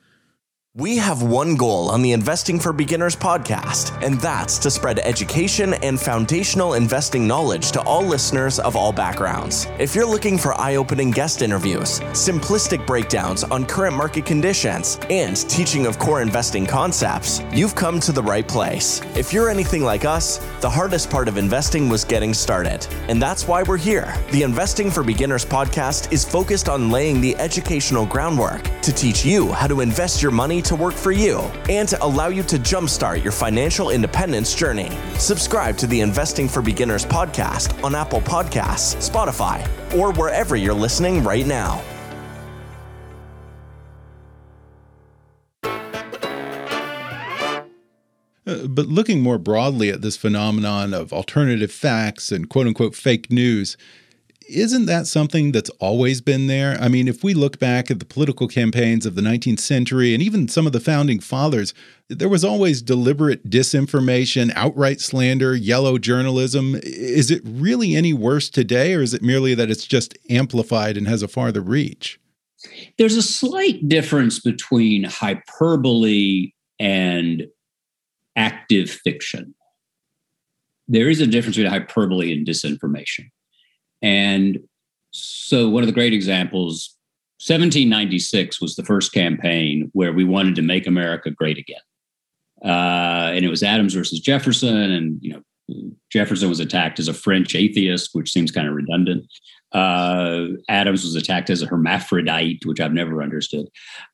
We 0.78 0.98
have 0.98 1.24
one 1.24 1.56
goal 1.56 1.90
on 1.90 2.04
the 2.04 2.12
Investing 2.12 2.60
for 2.60 2.72
Beginners 2.72 3.16
podcast, 3.16 4.00
and 4.04 4.22
that's 4.22 4.60
to 4.60 4.70
spread 4.70 5.00
education 5.00 5.74
and 5.74 6.00
foundational 6.00 6.76
investing 6.76 7.26
knowledge 7.26 7.72
to 7.72 7.82
all 7.82 8.04
listeners 8.04 8.60
of 8.60 8.76
all 8.76 8.92
backgrounds. 8.92 9.66
If 9.80 9.96
you're 9.96 10.06
looking 10.06 10.38
for 10.38 10.54
eye 10.62 10.76
opening 10.76 11.10
guest 11.10 11.42
interviews, 11.42 12.00
simplistic 12.12 12.86
breakdowns 12.86 13.44
on 13.44 13.66
current 13.66 13.96
market 13.96 14.28
conditions, 14.28 15.00
and 15.10 15.36
teaching 15.50 15.88
of 15.88 15.98
core 15.98 16.22
investing 16.22 16.68
concepts, 16.68 17.42
you've 17.52 17.74
come 17.74 18.00
to 18.02 18.12
the 18.12 18.22
right 18.22 18.48
place. 18.48 19.02
If 19.16 19.34
you're 19.34 19.50
anything 19.50 19.84
like 19.84 20.06
us, 20.06 20.38
the 20.62 20.70
hardest 20.70 21.10
part 21.10 21.28
of 21.28 21.38
investing 21.38 21.90
was 21.90 22.06
getting 22.06 22.36
started, 22.36 22.86
and 23.10 23.20
that's 23.20 23.48
why 23.48 23.64
we're 23.64 23.78
here. 23.78 24.14
The 24.32 24.44
Investing 24.44 24.92
for 24.92 25.02
Beginners 25.02 25.44
podcast 25.44 26.12
is 26.12 26.24
focused 26.24 26.70
on 26.70 26.92
laying 26.92 27.20
the 27.20 27.36
educational 27.38 28.06
groundwork 28.06 28.62
to 28.84 28.94
teach 28.94 29.26
you 29.26 29.52
how 29.54 29.66
to 29.66 29.82
invest 29.82 30.22
your 30.22 30.32
money 30.32 30.62
to 30.68 30.76
work 30.76 30.94
for 30.94 31.12
you 31.12 31.40
and 31.70 31.88
to 31.90 32.04
allow 32.04 32.28
you 32.28 32.44
to 32.44 32.58
jumpstart 32.58 33.24
your 33.24 33.32
financial 33.32 33.90
independence 33.90 34.54
journey. 34.54 34.92
Subscribe 35.18 35.78
to 35.78 35.88
the 35.88 36.02
Investing 36.02 36.48
for 36.48 36.62
Beginners 36.62 37.06
podcast 37.06 37.84
on 37.84 37.96
Apple 37.96 38.22
Podcasts, 38.22 39.10
Spotify, 39.10 39.66
or 39.98 40.12
wherever 40.14 40.56
you're 40.56 40.74
listening 40.74 41.24
right 41.24 41.48
now. 41.48 41.82
Uh, 48.46 48.66
but 48.66 48.88
looking 48.88 49.22
more 49.22 49.38
broadly 49.38 49.90
at 49.90 50.02
this 50.02 50.16
phenomenon 50.16 50.94
of 50.94 51.12
alternative 51.12 51.72
facts 51.72 52.32
and 52.32 52.50
quote 52.50 52.66
unquote 52.66 52.96
fake 52.96 53.30
news, 53.30 53.76
isn't 54.50 54.86
that 54.86 55.08
something 55.08 55.52
that's 55.52 55.70
always 55.80 56.22
been 56.22 56.48
there? 56.48 56.78
I 56.80 56.88
mean, 56.88 57.08
if 57.08 57.24
we 57.24 57.34
look 57.34 57.60
back 57.60 57.92
at 57.92 58.00
the 58.00 58.06
political 58.06 58.48
campaigns 58.48 59.06
of 59.06 59.16
the 59.16 59.22
19th 59.22 59.60
century 59.60 60.14
and 60.14 60.24
even 60.24 60.48
some 60.48 60.66
of 60.66 60.74
the 60.74 60.80
founding 60.80 61.20
fathers, 61.20 61.74
there 62.10 62.30
was 62.30 62.44
always 62.44 62.82
deliberate 62.82 63.50
disinformation, 63.50 64.52
outright 64.56 65.02
slander, 65.02 65.56
yellow 65.56 65.98
journalism. 65.98 66.80
Is 66.84 67.30
it 67.30 67.42
really 67.46 67.96
any 67.96 68.14
worse 68.14 68.50
today, 68.50 68.94
or 68.94 69.02
is 69.02 69.14
it 69.14 69.22
merely 69.22 69.54
that 69.54 69.70
it's 69.70 69.86
just 69.86 70.18
amplified 70.30 70.98
and 70.98 71.08
has 71.08 71.22
a 71.22 71.28
farther 71.28 71.62
reach? 71.62 72.20
There's 72.98 73.16
a 73.16 73.22
slight 73.22 73.88
difference 73.88 74.40
between 74.40 75.04
hyperbole 75.04 76.54
and 76.80 77.48
active 78.36 78.90
fiction. 78.90 79.54
There 80.88 81.10
is 81.10 81.20
a 81.20 81.28
difference 81.28 81.58
between 81.58 81.72
hyperbole 81.72 82.32
and 82.32 82.48
disinformation. 82.48 83.30
And 84.02 84.60
so, 85.12 85.70
one 85.70 85.84
of 85.84 85.88
the 85.88 85.94
great 85.94 86.14
examples, 86.14 86.96
1796 87.40 88.62
was 88.62 88.76
the 88.76 88.84
first 88.84 89.14
campaign 89.14 89.90
where 89.94 90.14
we 90.14 90.24
wanted 90.24 90.56
to 90.56 90.62
make 90.62 90.88
America 90.88 91.32
great 91.32 91.58
again. 91.58 91.80
Uh, 92.64 93.32
and 93.34 93.46
it 93.46 93.50
was 93.50 93.64
Adams 93.64 93.94
versus 93.94 94.20
Jefferson. 94.20 94.76
And, 94.76 95.20
you 95.22 95.34
know, 95.34 95.92
Jefferson 96.12 96.50
was 96.50 96.60
attacked 96.60 97.00
as 97.00 97.08
a 97.08 97.14
French 97.14 97.56
atheist, 97.56 98.10
which 98.14 98.32
seems 98.32 98.52
kind 98.52 98.68
of 98.68 98.74
redundant. 98.74 99.26
Uh, 99.72 100.48
Adams 100.70 101.04
was 101.04 101.16
attacked 101.16 101.50
as 101.50 101.62
a 101.62 101.68
hermaphrodite, 101.68 102.66
which 102.66 102.80
I've 102.80 102.94
never 102.94 103.22
understood. 103.22 103.68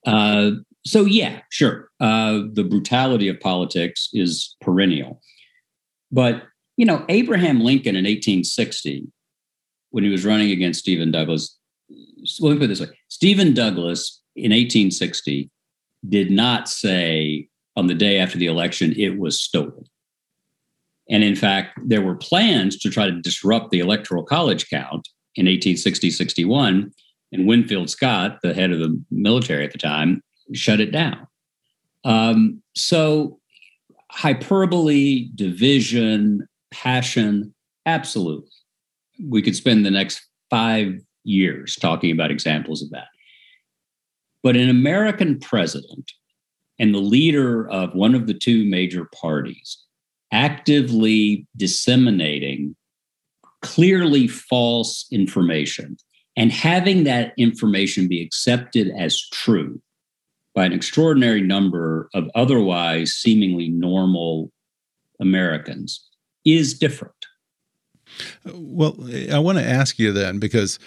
Uh, 0.05 0.51
so, 0.85 1.05
yeah, 1.05 1.41
sure. 1.49 1.89
Uh, 1.99 2.41
the 2.51 2.63
brutality 2.63 3.29
of 3.29 3.39
politics 3.39 4.09
is 4.13 4.55
perennial. 4.61 5.21
But, 6.11 6.43
you 6.75 6.85
know, 6.85 7.05
Abraham 7.07 7.61
Lincoln 7.61 7.95
in 7.95 8.03
1860 8.03 9.07
when 9.93 10.03
he 10.03 10.09
was 10.09 10.25
running 10.25 10.49
against 10.49 10.79
Stephen 10.79 11.11
Douglas. 11.11 11.55
Let 12.39 12.53
me 12.53 12.57
put 12.57 12.65
it 12.65 12.67
this 12.67 12.81
way 12.81 12.87
Stephen 13.09 13.53
Douglas 13.53 14.21
in 14.35 14.51
1860 14.51 15.51
did 16.09 16.31
not 16.31 16.67
say 16.67 17.47
on 17.75 17.85
the 17.85 17.93
day 17.93 18.17
after 18.17 18.37
the 18.39 18.47
election 18.47 18.93
it 18.97 19.19
was 19.19 19.41
stolen. 19.41 19.85
And 21.09 21.23
in 21.23 21.35
fact, 21.35 21.79
there 21.85 22.01
were 22.01 22.15
plans 22.15 22.79
to 22.79 22.89
try 22.89 23.05
to 23.05 23.21
disrupt 23.21 23.69
the 23.69 23.79
electoral 23.79 24.23
college 24.23 24.67
count 24.67 25.07
in 25.35 25.45
1860 25.45 26.09
61. 26.09 26.91
And 27.31 27.47
Winfield 27.47 27.89
Scott, 27.89 28.39
the 28.41 28.53
head 28.53 28.71
of 28.71 28.79
the 28.79 28.99
military 29.11 29.63
at 29.63 29.73
the 29.73 29.77
time, 29.77 30.23
shut 30.53 30.79
it 30.79 30.91
down. 30.91 31.27
Um, 32.03 32.63
so, 32.75 33.39
hyperbole, 34.11 35.29
division, 35.35 36.47
passion, 36.71 37.53
absolutely 37.85 38.49
we 39.21 39.41
could 39.41 39.55
spend 39.55 39.85
the 39.85 39.91
next 39.91 40.21
five 40.49 40.99
years 41.23 41.75
talking 41.75 42.11
about 42.11 42.31
examples 42.31 42.81
of 42.81 42.89
that. 42.91 43.07
But 44.41 44.57
an 44.57 44.69
American 44.69 45.39
president 45.39 46.11
and 46.79 46.93
the 46.93 46.99
leader 46.99 47.69
of 47.69 47.93
one 47.93 48.15
of 48.15 48.27
the 48.27 48.33
two 48.33 48.65
major 48.65 49.05
parties 49.05 49.77
actively 50.31 51.47
disseminating 51.55 52.75
clearly 53.61 54.27
false 54.27 55.05
information 55.11 55.95
and 56.35 56.51
having 56.51 57.03
that 57.03 57.33
information 57.37 58.07
be 58.07 58.21
accepted 58.21 58.91
as 58.97 59.21
true 59.29 59.81
by 60.55 60.65
an 60.65 60.73
extraordinary 60.73 61.41
number 61.41 62.09
of 62.13 62.29
otherwise 62.35 63.13
seemingly 63.13 63.69
normal 63.69 64.51
Americans 65.19 66.07
is 66.45 66.77
different. 66.77 67.22
Well, 68.45 68.95
I 69.31 69.39
want 69.39 69.57
to 69.57 69.65
ask 69.65 69.99
you 69.99 70.11
then 70.11 70.39
because 70.39 70.79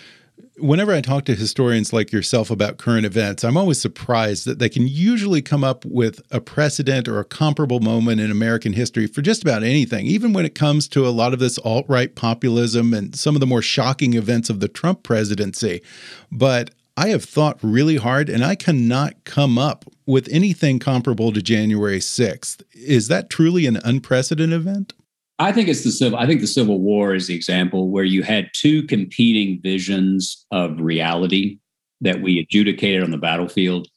whenever 0.58 0.92
I 0.92 1.00
talk 1.00 1.24
to 1.26 1.34
historians 1.34 1.92
like 1.92 2.12
yourself 2.12 2.50
about 2.50 2.78
current 2.78 3.06
events, 3.06 3.44
I'm 3.44 3.56
always 3.56 3.80
surprised 3.80 4.46
that 4.46 4.58
they 4.58 4.68
can 4.68 4.86
usually 4.86 5.42
come 5.42 5.64
up 5.64 5.84
with 5.84 6.20
a 6.30 6.40
precedent 6.40 7.08
or 7.08 7.18
a 7.18 7.24
comparable 7.24 7.80
moment 7.80 8.20
in 8.20 8.30
American 8.30 8.72
history 8.72 9.06
for 9.06 9.22
just 9.22 9.42
about 9.42 9.62
anything, 9.62 10.06
even 10.06 10.32
when 10.32 10.46
it 10.46 10.54
comes 10.54 10.88
to 10.88 11.06
a 11.06 11.10
lot 11.10 11.32
of 11.32 11.38
this 11.38 11.58
alt 11.58 11.86
right 11.88 12.14
populism 12.14 12.94
and 12.94 13.16
some 13.16 13.34
of 13.36 13.40
the 13.40 13.46
more 13.46 13.62
shocking 13.62 14.14
events 14.14 14.50
of 14.50 14.60
the 14.60 14.68
Trump 14.68 15.02
presidency. 15.02 15.82
But 16.30 16.70
I 16.96 17.08
have 17.08 17.24
thought 17.24 17.58
really 17.62 17.96
hard 17.96 18.28
and 18.30 18.44
I 18.44 18.54
cannot 18.54 19.24
come 19.24 19.58
up 19.58 19.84
with 20.06 20.28
anything 20.30 20.78
comparable 20.78 21.32
to 21.32 21.42
January 21.42 21.98
6th. 21.98 22.62
Is 22.72 23.08
that 23.08 23.28
truly 23.28 23.66
an 23.66 23.76
unprecedented 23.84 24.58
event? 24.58 24.94
I 25.38 25.52
think 25.52 25.68
it's 25.68 25.84
the 25.84 25.90
civil. 25.90 26.18
I 26.18 26.26
think 26.26 26.40
the 26.40 26.46
Civil 26.46 26.80
War 26.80 27.14
is 27.14 27.26
the 27.26 27.34
example 27.34 27.90
where 27.90 28.04
you 28.04 28.22
had 28.22 28.50
two 28.54 28.82
competing 28.84 29.60
visions 29.60 30.46
of 30.50 30.80
reality 30.80 31.58
that 32.00 32.22
we 32.22 32.38
adjudicated 32.38 33.02
on 33.02 33.10
the 33.10 33.18
battlefield. 33.18 33.88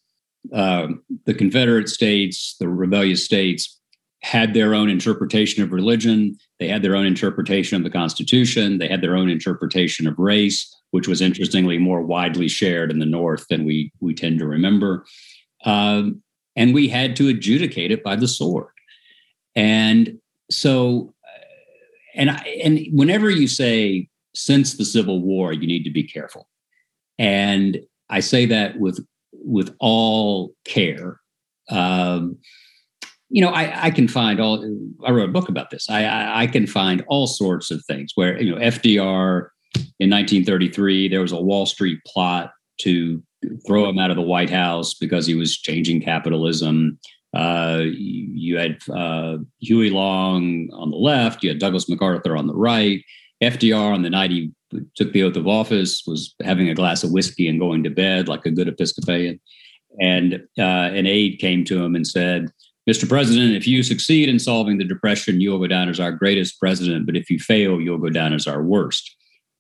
Um, 0.53 1.03
the 1.25 1.33
Confederate 1.33 1.89
states, 1.89 2.55
the 2.59 2.67
rebellious 2.67 3.23
states, 3.23 3.79
had 4.21 4.53
their 4.53 4.73
own 4.73 4.89
interpretation 4.89 5.63
of 5.63 5.71
religion. 5.71 6.37
They 6.59 6.67
had 6.67 6.81
their 6.81 6.95
own 6.95 7.05
interpretation 7.05 7.77
of 7.77 7.83
the 7.83 7.89
Constitution. 7.89 8.77
They 8.77 8.89
had 8.89 9.01
their 9.01 9.15
own 9.15 9.29
interpretation 9.29 10.07
of 10.07 10.19
race, 10.19 10.75
which 10.91 11.07
was 11.07 11.21
interestingly 11.21 11.77
more 11.77 12.01
widely 12.01 12.49
shared 12.49 12.91
in 12.91 12.99
the 12.99 13.05
North 13.05 13.45
than 13.49 13.63
we 13.65 13.91
we 14.01 14.13
tend 14.13 14.39
to 14.39 14.47
remember. 14.47 15.05
Um, 15.63 16.21
and 16.57 16.73
we 16.73 16.89
had 16.89 17.15
to 17.17 17.29
adjudicate 17.29 17.91
it 17.91 18.03
by 18.03 18.17
the 18.17 18.27
sword. 18.27 18.73
And 19.55 20.19
so 20.51 21.13
and 22.19 22.29
I, 22.29 22.59
and 22.63 22.85
whenever 22.91 23.29
you 23.29 23.47
say 23.47 24.09
since 24.35 24.75
the 24.75 24.85
Civil 24.85 25.21
War, 25.21 25.53
you 25.53 25.65
need 25.65 25.83
to 25.85 25.89
be 25.89 26.03
careful, 26.03 26.47
and 27.17 27.79
I 28.09 28.19
say 28.19 28.45
that 28.45 28.79
with 28.79 29.03
with 29.31 29.75
all 29.79 30.53
care. 30.65 31.19
Um, 31.69 32.37
you 33.29 33.41
know, 33.41 33.49
I, 33.49 33.85
I, 33.85 33.91
can 33.91 34.07
find 34.07 34.39
all. 34.39 34.65
I 35.05 35.11
wrote 35.11 35.29
a 35.29 35.31
book 35.31 35.49
about 35.49 35.69
this. 35.69 35.87
I, 35.89 36.03
I, 36.03 36.41
I 36.41 36.47
can 36.47 36.65
find 36.65 37.03
all 37.07 37.27
sorts 37.27 37.71
of 37.71 37.83
things 37.85 38.11
where 38.15 38.41
you 38.41 38.53
know 38.53 38.61
FDR 38.61 39.49
in 39.99 40.09
1933 40.09 41.07
there 41.07 41.21
was 41.21 41.31
a 41.31 41.39
Wall 41.39 41.65
Street 41.65 41.99
plot 42.05 42.51
to 42.81 43.23
throw 43.65 43.87
him 43.87 43.99
out 43.99 44.09
of 44.09 44.17
the 44.17 44.23
White 44.23 44.49
House 44.49 44.93
because 44.93 45.25
he 45.25 45.35
was 45.35 45.57
changing 45.57 46.01
capitalism. 46.01 46.99
Uh, 47.33 47.81
you 47.83 48.57
had 48.57 48.77
uh, 48.91 49.37
Huey 49.59 49.89
Long 49.89 50.69
on 50.73 50.91
the 50.91 50.97
left, 50.97 51.43
you 51.43 51.49
had 51.49 51.59
Douglas 51.59 51.89
MacArthur 51.89 52.35
on 52.35 52.47
the 52.47 52.55
right. 52.55 53.03
FDR, 53.41 53.93
on 53.93 54.01
the 54.01 54.09
night 54.09 54.31
he 54.31 54.51
took 54.95 55.13
the 55.13 55.23
oath 55.23 55.35
of 55.35 55.47
office, 55.47 56.03
was 56.05 56.35
having 56.43 56.69
a 56.69 56.75
glass 56.75 57.03
of 57.03 57.11
whiskey 57.11 57.47
and 57.47 57.59
going 57.59 57.83
to 57.83 57.89
bed 57.89 58.27
like 58.27 58.45
a 58.45 58.51
good 58.51 58.67
Episcopalian. 58.67 59.39
And 59.99 60.35
uh, 60.57 60.91
an 60.93 61.07
aide 61.07 61.39
came 61.39 61.63
to 61.65 61.83
him 61.83 61.95
and 61.95 62.05
said, 62.05 62.51
Mr. 62.89 63.07
President, 63.07 63.55
if 63.55 63.67
you 63.67 63.83
succeed 63.83 64.29
in 64.29 64.39
solving 64.39 64.77
the 64.77 64.83
Depression, 64.83 65.41
you'll 65.41 65.59
go 65.59 65.67
down 65.67 65.89
as 65.89 65.99
our 65.99 66.11
greatest 66.11 66.59
president. 66.59 67.05
But 67.05 67.15
if 67.15 67.29
you 67.29 67.39
fail, 67.39 67.79
you'll 67.79 67.97
go 67.97 68.09
down 68.09 68.33
as 68.33 68.47
our 68.47 68.63
worst. 68.63 69.15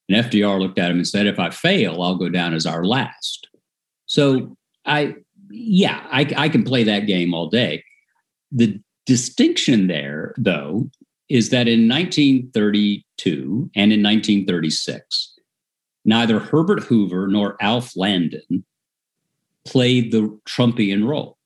And 0.07 0.25
FDR 0.25 0.59
looked 0.59 0.79
at 0.79 0.89
him 0.89 0.97
and 0.97 1.07
said, 1.07 1.27
If 1.27 1.39
I 1.39 1.51
fail, 1.51 2.01
I'll 2.01 2.15
go 2.15 2.29
down 2.29 2.53
as 2.53 2.65
our 2.65 2.83
last. 2.83 3.47
So 4.07 4.57
I 4.85 5.15
yeah, 5.49 6.05
I, 6.11 6.31
I 6.37 6.49
can 6.49 6.63
play 6.63 6.83
that 6.83 7.07
game 7.07 7.33
all 7.33 7.49
day. 7.49 7.83
The 8.51 8.79
distinction 9.05 9.87
there, 9.87 10.33
though, 10.37 10.89
is 11.29 11.49
that 11.49 11.67
in 11.67 11.87
1932 11.87 13.71
and 13.75 13.93
in 13.93 14.03
1936, 14.03 15.35
neither 16.05 16.39
Herbert 16.39 16.83
Hoover 16.83 17.27
nor 17.27 17.55
Alf 17.61 17.95
Landon 17.95 18.65
played 19.65 20.11
the 20.11 20.39
Trumpian 20.45 21.07
role. 21.07 21.37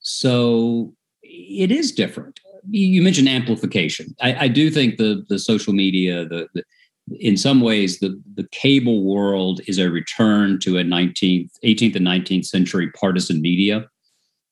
So 0.00 0.94
it 1.22 1.70
is 1.70 1.92
different. 1.92 2.40
You 2.68 3.02
mentioned 3.02 3.28
amplification. 3.28 4.14
I, 4.20 4.44
I 4.44 4.48
do 4.48 4.70
think 4.70 4.96
the 4.96 5.24
the 5.28 5.38
social 5.38 5.72
media, 5.72 6.24
the, 6.24 6.48
the 6.54 6.64
in 7.12 7.36
some 7.36 7.60
ways, 7.60 7.98
the, 7.98 8.20
the 8.34 8.48
cable 8.50 9.04
world 9.04 9.60
is 9.66 9.78
a 9.78 9.90
return 9.90 10.58
to 10.60 10.78
a 10.78 10.84
19th, 10.84 11.50
18th 11.64 11.96
and 11.96 12.06
19th 12.06 12.46
century 12.46 12.90
partisan 12.92 13.42
media. 13.42 13.86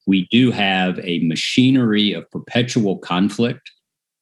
We 0.06 0.28
do 0.30 0.50
have 0.50 0.98
a 1.00 1.20
machinery 1.20 2.12
of 2.12 2.30
perpetual 2.30 2.98
conflict 2.98 3.70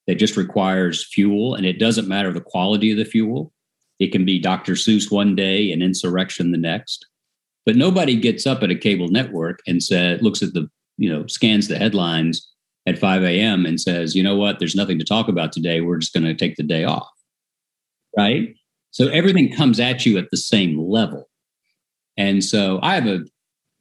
that 0.06 0.16
just 0.16 0.36
requires 0.36 1.06
fuel, 1.06 1.54
and 1.54 1.66
it 1.66 1.78
doesn't 1.78 2.08
matter 2.08 2.32
the 2.32 2.40
quality 2.40 2.92
of 2.92 2.98
the 2.98 3.04
fuel. 3.04 3.52
It 3.98 4.12
can 4.12 4.24
be 4.24 4.38
Dr. 4.38 4.74
Seuss 4.74 5.10
one 5.10 5.34
day 5.34 5.72
and 5.72 5.82
insurrection 5.82 6.52
the 6.52 6.58
next. 6.58 7.06
But 7.66 7.76
nobody 7.76 8.16
gets 8.16 8.46
up 8.46 8.62
at 8.62 8.70
a 8.70 8.74
cable 8.74 9.08
network 9.08 9.60
and 9.66 9.82
says, 9.82 10.22
looks 10.22 10.42
at 10.42 10.54
the, 10.54 10.70
you 10.96 11.10
know, 11.10 11.26
scans 11.26 11.68
the 11.68 11.78
headlines 11.78 12.48
at 12.86 12.98
5 12.98 13.22
a.m. 13.24 13.66
and 13.66 13.80
says, 13.80 14.14
you 14.14 14.22
know 14.22 14.36
what, 14.36 14.58
there's 14.58 14.74
nothing 14.74 14.98
to 14.98 15.04
talk 15.04 15.28
about 15.28 15.52
today. 15.52 15.80
We're 15.80 15.98
just 15.98 16.14
going 16.14 16.24
to 16.24 16.34
take 16.34 16.56
the 16.56 16.62
day 16.62 16.84
off 16.84 17.10
right? 18.16 18.54
So 18.90 19.08
everything 19.08 19.52
comes 19.52 19.78
at 19.78 20.04
you 20.04 20.18
at 20.18 20.30
the 20.30 20.36
same 20.36 20.78
level. 20.80 21.28
And 22.16 22.44
so 22.44 22.80
I 22.82 22.94
have 22.94 23.06
a 23.06 23.20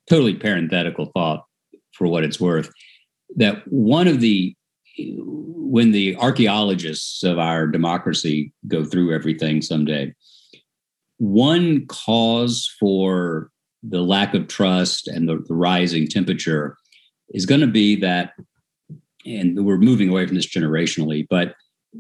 totally 0.09 0.35
parenthetical 0.35 1.11
thought 1.13 1.45
for 1.93 2.07
what 2.07 2.23
it's 2.23 2.39
worth 2.39 2.71
that 3.35 3.67
one 3.67 4.07
of 4.07 4.21
the 4.21 4.55
when 4.97 5.91
the 5.91 6.15
archaeologists 6.17 7.23
of 7.23 7.37
our 7.37 7.67
democracy 7.67 8.51
go 8.67 8.83
through 8.83 9.13
everything 9.13 9.61
someday, 9.61 10.13
one 11.17 11.85
cause 11.87 12.69
for 12.79 13.51
the 13.83 14.01
lack 14.01 14.33
of 14.33 14.47
trust 14.47 15.07
and 15.07 15.29
the, 15.29 15.37
the 15.47 15.53
rising 15.53 16.07
temperature 16.07 16.75
is 17.29 17.45
going 17.45 17.61
to 17.61 17.67
be 17.67 17.95
that, 17.95 18.33
and 19.25 19.63
we're 19.63 19.77
moving 19.77 20.09
away 20.09 20.25
from 20.25 20.35
this 20.35 20.47
generationally, 20.47 21.25
but 21.29 21.53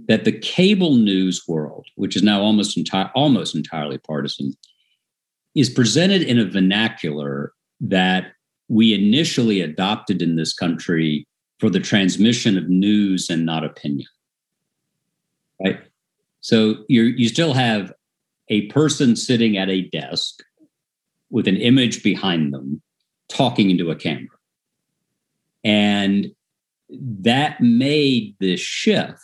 that 0.07 0.23
the 0.23 0.31
cable 0.31 0.95
news 0.95 1.47
world, 1.47 1.87
which 1.95 2.15
is 2.15 2.23
now 2.23 2.41
almost 2.41 2.77
entire, 2.77 3.11
almost 3.15 3.55
entirely 3.55 3.97
partisan, 3.97 4.53
is 5.55 5.69
presented 5.69 6.21
in 6.21 6.37
a 6.37 6.45
vernacular 6.45 7.53
that 7.81 8.33
we 8.67 8.93
initially 8.93 9.61
adopted 9.61 10.21
in 10.21 10.35
this 10.35 10.53
country 10.53 11.27
for 11.59 11.69
the 11.69 11.79
transmission 11.79 12.57
of 12.57 12.69
news 12.69 13.29
and 13.29 13.45
not 13.45 13.63
opinion. 13.63 14.07
Right? 15.63 15.79
So 16.41 16.85
you 16.87 17.03
you 17.03 17.27
still 17.27 17.53
have 17.53 17.91
a 18.47 18.67
person 18.67 19.15
sitting 19.15 19.57
at 19.57 19.69
a 19.69 19.89
desk 19.89 20.41
with 21.29 21.47
an 21.47 21.57
image 21.57 22.01
behind 22.03 22.53
them 22.53 22.81
talking 23.27 23.69
into 23.69 23.91
a 23.91 23.95
camera. 23.95 24.27
And 25.63 26.31
that 26.89 27.61
made 27.61 28.35
this 28.39 28.59
shift 28.59 29.19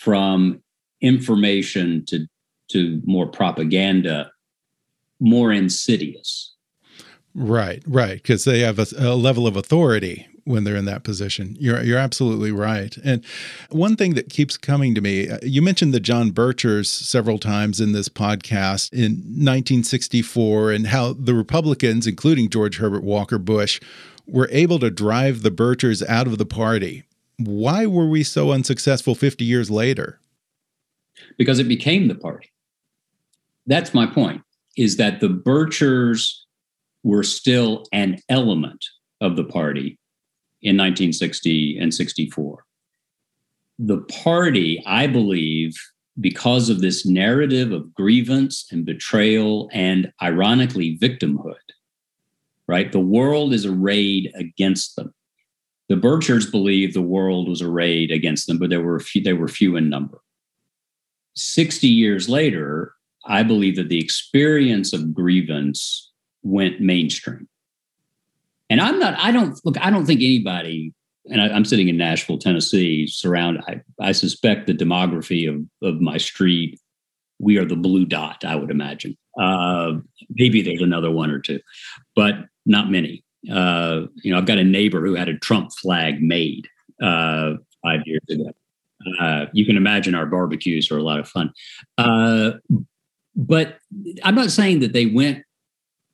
from 0.00 0.62
information 1.02 2.04
to 2.06 2.26
to 2.70 3.02
more 3.04 3.26
propaganda 3.26 4.30
more 5.20 5.52
insidious. 5.52 6.54
Right 7.34 7.82
right 7.86 8.14
because 8.14 8.44
they 8.44 8.60
have 8.60 8.78
a, 8.78 8.86
a, 8.98 9.14
level 9.14 9.46
of 9.46 9.56
authority 9.56 10.26
when 10.44 10.64
they're 10.64 10.76
in 10.76 10.86
that 10.86 11.04
position. 11.04 11.56
You're 11.60 11.82
you're 11.82 11.98
absolutely 11.98 12.50
right. 12.50 12.96
And 13.04 13.24
one 13.68 13.94
thing 13.94 14.14
that 14.14 14.30
keeps 14.30 14.56
coming 14.56 14.94
to 14.94 15.00
me 15.00 15.28
uh, 15.28 15.38
you 15.42 15.60
mentioned 15.60 15.92
the 15.92 16.00
John 16.00 16.32
Birchers 16.32 16.86
several 16.86 17.38
times 17.38 17.78
in 17.78 17.92
this 17.92 18.08
podcast 18.08 18.92
in 18.92 19.12
1964 19.12 20.72
and 20.72 20.86
how 20.86 21.12
the 21.12 21.34
Republicans 21.34 22.06
including 22.06 22.48
George 22.48 22.78
Herbert 22.78 23.04
Walker 23.04 23.38
Bush 23.38 23.80
were 24.26 24.48
able 24.50 24.78
to 24.78 24.90
drive 24.90 25.42
the 25.42 25.50
Birchers 25.50 26.06
out 26.08 26.26
of 26.26 26.38
the 26.38 26.46
party 26.46 27.04
why 27.46 27.86
were 27.86 28.08
we 28.08 28.22
so 28.22 28.52
unsuccessful 28.52 29.14
50 29.14 29.44
years 29.44 29.70
later? 29.70 30.20
Because 31.38 31.58
it 31.58 31.68
became 31.68 32.08
the 32.08 32.14
party. 32.14 32.50
That's 33.66 33.94
my 33.94 34.06
point, 34.06 34.42
is 34.76 34.96
that 34.96 35.20
the 35.20 35.28
Birchers 35.28 36.32
were 37.02 37.22
still 37.22 37.84
an 37.92 38.18
element 38.28 38.84
of 39.20 39.36
the 39.36 39.44
party 39.44 39.98
in 40.62 40.76
1960 40.76 41.78
and 41.78 41.92
64. 41.92 42.64
The 43.78 43.98
party, 44.22 44.82
I 44.86 45.06
believe, 45.06 45.74
because 46.20 46.68
of 46.68 46.80
this 46.80 47.06
narrative 47.06 47.72
of 47.72 47.94
grievance 47.94 48.66
and 48.70 48.84
betrayal 48.84 49.70
and 49.72 50.12
ironically 50.20 50.98
victimhood, 50.98 51.54
right? 52.66 52.92
The 52.92 53.00
world 53.00 53.54
is 53.54 53.64
arrayed 53.64 54.30
against 54.34 54.96
them. 54.96 55.14
The 55.90 55.96
Birchers 55.96 56.48
believed 56.48 56.94
the 56.94 57.02
world 57.02 57.48
was 57.48 57.60
arrayed 57.60 58.12
against 58.12 58.46
them, 58.46 58.58
but 58.58 58.70
there 58.70 58.80
were 58.80 59.00
few, 59.00 59.20
they 59.22 59.32
were 59.32 59.48
few 59.48 59.74
in 59.74 59.90
number. 59.90 60.20
60 61.34 61.88
years 61.88 62.28
later, 62.28 62.94
I 63.26 63.42
believe 63.42 63.74
that 63.74 63.88
the 63.88 63.98
experience 63.98 64.92
of 64.92 65.12
grievance 65.12 66.12
went 66.44 66.80
mainstream. 66.80 67.48
And 68.70 68.80
I'm 68.80 69.00
not, 69.00 69.18
I 69.18 69.32
don't 69.32 69.58
look, 69.64 69.84
I 69.84 69.90
don't 69.90 70.06
think 70.06 70.20
anybody, 70.20 70.94
and 71.26 71.42
I, 71.42 71.48
am 71.48 71.64
sitting 71.64 71.88
in 71.88 71.96
Nashville, 71.96 72.38
Tennessee, 72.38 73.08
surrounded, 73.08 73.64
I, 73.66 73.80
I 74.00 74.12
suspect 74.12 74.68
the 74.68 74.74
demography 74.74 75.48
of, 75.48 75.64
of 75.82 76.00
my 76.00 76.18
street, 76.18 76.78
we 77.40 77.58
are 77.58 77.64
the 77.64 77.74
blue 77.74 78.04
dot, 78.04 78.44
I 78.44 78.54
would 78.54 78.70
imagine. 78.70 79.18
Uh, 79.36 79.94
maybe 80.36 80.62
there's 80.62 80.82
another 80.82 81.10
one 81.10 81.32
or 81.32 81.40
two, 81.40 81.58
but 82.14 82.36
not 82.64 82.92
many. 82.92 83.24
Uh, 83.50 84.02
you 84.22 84.32
know, 84.32 84.38
I've 84.38 84.46
got 84.46 84.58
a 84.58 84.64
neighbor 84.64 85.04
who 85.04 85.14
had 85.14 85.28
a 85.28 85.38
Trump 85.38 85.70
flag 85.72 86.20
made 86.20 86.68
uh, 87.02 87.54
five 87.82 88.00
years 88.04 88.22
ago. 88.28 88.50
Uh, 89.18 89.46
you 89.52 89.64
can 89.64 89.76
imagine 89.76 90.14
our 90.14 90.26
barbecues 90.26 90.90
are 90.90 90.98
a 90.98 91.02
lot 91.02 91.20
of 91.20 91.28
fun. 91.28 91.52
Uh, 91.96 92.52
but 93.34 93.78
I'm 94.22 94.34
not 94.34 94.50
saying 94.50 94.80
that 94.80 94.92
they 94.92 95.06
went, 95.06 95.44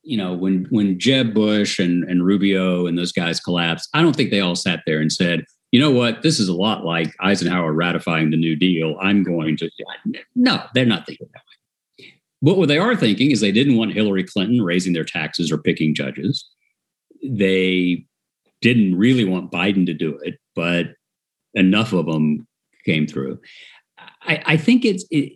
you 0.02 0.16
know, 0.16 0.34
when 0.34 0.66
when 0.70 1.00
Jeb 1.00 1.34
Bush 1.34 1.80
and, 1.80 2.04
and 2.04 2.24
Rubio 2.24 2.86
and 2.86 2.96
those 2.96 3.10
guys 3.10 3.40
collapsed, 3.40 3.88
I 3.92 4.02
don't 4.02 4.14
think 4.14 4.30
they 4.30 4.40
all 4.40 4.54
sat 4.54 4.82
there 4.86 5.00
and 5.00 5.12
said, 5.12 5.44
you 5.72 5.80
know 5.80 5.90
what, 5.90 6.22
this 6.22 6.38
is 6.38 6.48
a 6.48 6.54
lot 6.54 6.84
like 6.84 7.12
Eisenhower 7.20 7.72
ratifying 7.72 8.30
the 8.30 8.36
New 8.36 8.54
Deal. 8.54 8.96
I'm 9.00 9.24
going 9.24 9.56
to 9.56 9.70
no, 10.36 10.62
they're 10.74 10.86
not 10.86 11.06
thinking 11.06 11.26
that 11.32 11.42
way. 11.42 12.14
But 12.40 12.56
what 12.56 12.68
they 12.68 12.78
are 12.78 12.94
thinking 12.94 13.32
is 13.32 13.40
they 13.40 13.50
didn't 13.50 13.76
want 13.76 13.94
Hillary 13.94 14.22
Clinton 14.22 14.62
raising 14.62 14.92
their 14.92 15.04
taxes 15.04 15.50
or 15.50 15.58
picking 15.58 15.94
judges. 15.94 16.48
They 17.28 18.06
didn't 18.60 18.96
really 18.96 19.24
want 19.24 19.52
Biden 19.52 19.86
to 19.86 19.94
do 19.94 20.18
it, 20.22 20.38
but 20.54 20.86
enough 21.54 21.92
of 21.92 22.06
them 22.06 22.46
came 22.84 23.06
through. 23.06 23.40
I, 24.22 24.42
I 24.46 24.56
think 24.56 24.84
it's, 24.84 25.04
it, 25.10 25.32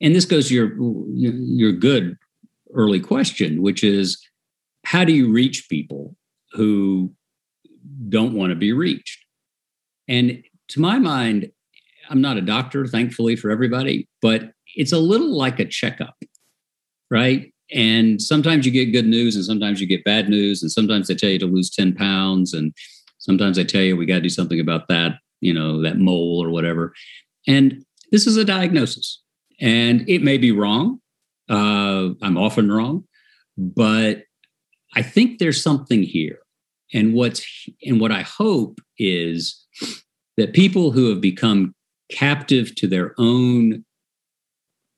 and 0.00 0.14
this 0.14 0.24
goes 0.24 0.48
to 0.48 0.54
your 0.54 0.74
your 1.14 1.72
good 1.72 2.16
early 2.74 3.00
question, 3.00 3.62
which 3.62 3.84
is 3.84 4.20
how 4.84 5.04
do 5.04 5.12
you 5.12 5.30
reach 5.30 5.68
people 5.68 6.16
who 6.52 7.12
don't 8.08 8.34
want 8.34 8.50
to 8.50 8.56
be 8.56 8.72
reached? 8.72 9.24
And 10.08 10.42
to 10.68 10.80
my 10.80 10.98
mind, 10.98 11.50
I'm 12.10 12.20
not 12.20 12.36
a 12.36 12.42
doctor, 12.42 12.86
thankfully 12.86 13.36
for 13.36 13.50
everybody, 13.50 14.08
but 14.20 14.52
it's 14.74 14.92
a 14.92 14.98
little 14.98 15.36
like 15.36 15.60
a 15.60 15.64
checkup, 15.64 16.16
right? 17.10 17.51
And 17.72 18.20
sometimes 18.20 18.66
you 18.66 18.72
get 18.72 18.92
good 18.92 19.06
news 19.06 19.34
and 19.34 19.44
sometimes 19.44 19.80
you 19.80 19.86
get 19.86 20.04
bad 20.04 20.28
news. 20.28 20.62
And 20.62 20.70
sometimes 20.70 21.08
they 21.08 21.14
tell 21.14 21.30
you 21.30 21.38
to 21.38 21.46
lose 21.46 21.70
10 21.70 21.94
pounds. 21.94 22.52
And 22.52 22.74
sometimes 23.18 23.56
they 23.56 23.64
tell 23.64 23.82
you 23.82 23.96
we 23.96 24.06
got 24.06 24.16
to 24.16 24.20
do 24.20 24.28
something 24.28 24.60
about 24.60 24.88
that, 24.88 25.12
you 25.40 25.54
know, 25.54 25.80
that 25.82 25.98
mole 25.98 26.42
or 26.42 26.50
whatever. 26.50 26.92
And 27.46 27.84
this 28.10 28.26
is 28.26 28.36
a 28.36 28.44
diagnosis. 28.44 29.20
And 29.60 30.08
it 30.08 30.22
may 30.22 30.38
be 30.38 30.52
wrong. 30.52 31.00
Uh, 31.48 32.10
I'm 32.22 32.36
often 32.36 32.70
wrong, 32.70 33.04
but 33.56 34.24
I 34.94 35.02
think 35.02 35.38
there's 35.38 35.62
something 35.62 36.02
here. 36.02 36.38
And 36.94 37.14
what's 37.14 37.44
and 37.84 38.00
what 38.00 38.12
I 38.12 38.22
hope 38.22 38.80
is 38.98 39.66
that 40.36 40.52
people 40.52 40.90
who 40.90 41.08
have 41.08 41.20
become 41.20 41.74
captive 42.10 42.74
to 42.76 42.86
their 42.86 43.14
own 43.18 43.84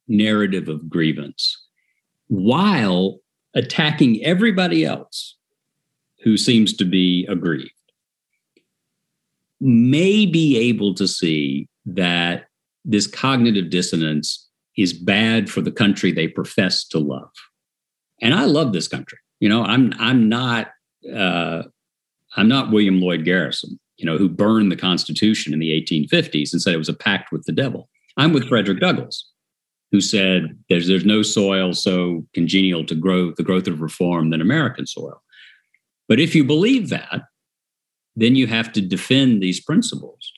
narrative 0.09 0.69
of 0.69 0.89
grievance 0.89 1.64
while 2.35 3.19
attacking 3.55 4.25
everybody 4.25 4.85
else 4.85 5.37
who 6.23 6.37
seems 6.37 6.75
to 6.75 6.85
be 6.85 7.27
aggrieved 7.29 7.71
may 9.61 10.27
be 10.27 10.59
able 10.59 10.95
to 10.95 11.07
see 11.07 11.69
that 11.87 12.47
this 12.85 13.07
cognitive 13.07 13.71
dissonance 13.71 14.49
is 14.77 14.93
bad 14.93 15.49
for 15.49 15.61
the 15.61 15.71
country 15.71 16.11
they 16.11 16.29
profess 16.29 16.85
to 16.85 16.99
love. 16.99 17.31
And 18.21 18.35
I 18.35 18.45
love 18.45 18.73
this 18.73 18.89
country. 18.89 19.19
You 19.41 19.49
know, 19.49 19.63
I'm 19.63 19.93
I'm 19.99 20.29
not 20.29 20.71
uh, 21.15 21.63
I'm 22.37 22.49
not 22.49 22.71
William 22.71 23.01
Lloyd 23.01 23.25
Garrison, 23.25 23.79
you 23.97 24.07
know, 24.07 24.19
who 24.19 24.29
burned 24.29 24.73
the 24.73 24.77
Constitution 24.77 25.53
in 25.53 25.59
the 25.59 25.71
1850s 25.71 26.53
and 26.53 26.61
said 26.61 26.75
it 26.75 26.79
was 26.79 26.89
a 26.89 26.95
pact 26.95 27.31
with 27.31 27.45
the 27.45 27.53
devil. 27.53 27.89
I'm 28.17 28.33
with 28.33 28.49
Frederick 28.49 28.81
Douglass, 28.81 29.31
who 29.95 30.01
said 30.01 30.59
there's 30.69 30.89
there's 30.89 31.05
no 31.05 31.23
soil 31.23 31.73
so 31.73 32.27
congenial 32.35 32.85
to 32.85 32.97
grow 32.97 33.31
the 33.31 33.45
growth 33.45 33.69
of 33.69 33.81
reform 33.81 34.31
than 34.31 34.41
American 34.41 34.89
soil. 34.89 35.23
But 36.09 36.19
if 36.19 36.35
you 36.35 36.43
believe 36.43 36.89
that, 36.89 37.23
then 38.17 38.35
you 38.35 38.49
have 38.49 38.73
to 38.73 38.81
defend 38.81 39.41
these 39.41 39.61
principles. 39.61 40.33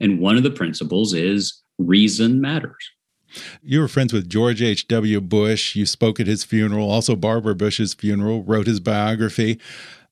And 0.00 0.18
one 0.18 0.36
of 0.36 0.42
the 0.42 0.50
principles 0.50 1.14
is 1.14 1.62
reason 1.78 2.40
matters. 2.40 2.90
You 3.62 3.78
were 3.78 3.86
friends 3.86 4.12
with 4.12 4.28
George 4.28 4.60
H.W. 4.60 5.20
Bush. 5.20 5.76
You 5.76 5.86
spoke 5.86 6.18
at 6.18 6.26
his 6.26 6.42
funeral, 6.42 6.90
also 6.90 7.14
Barbara 7.14 7.54
Bush's 7.54 7.94
funeral, 7.94 8.42
wrote 8.42 8.66
his 8.66 8.80
biography. 8.80 9.60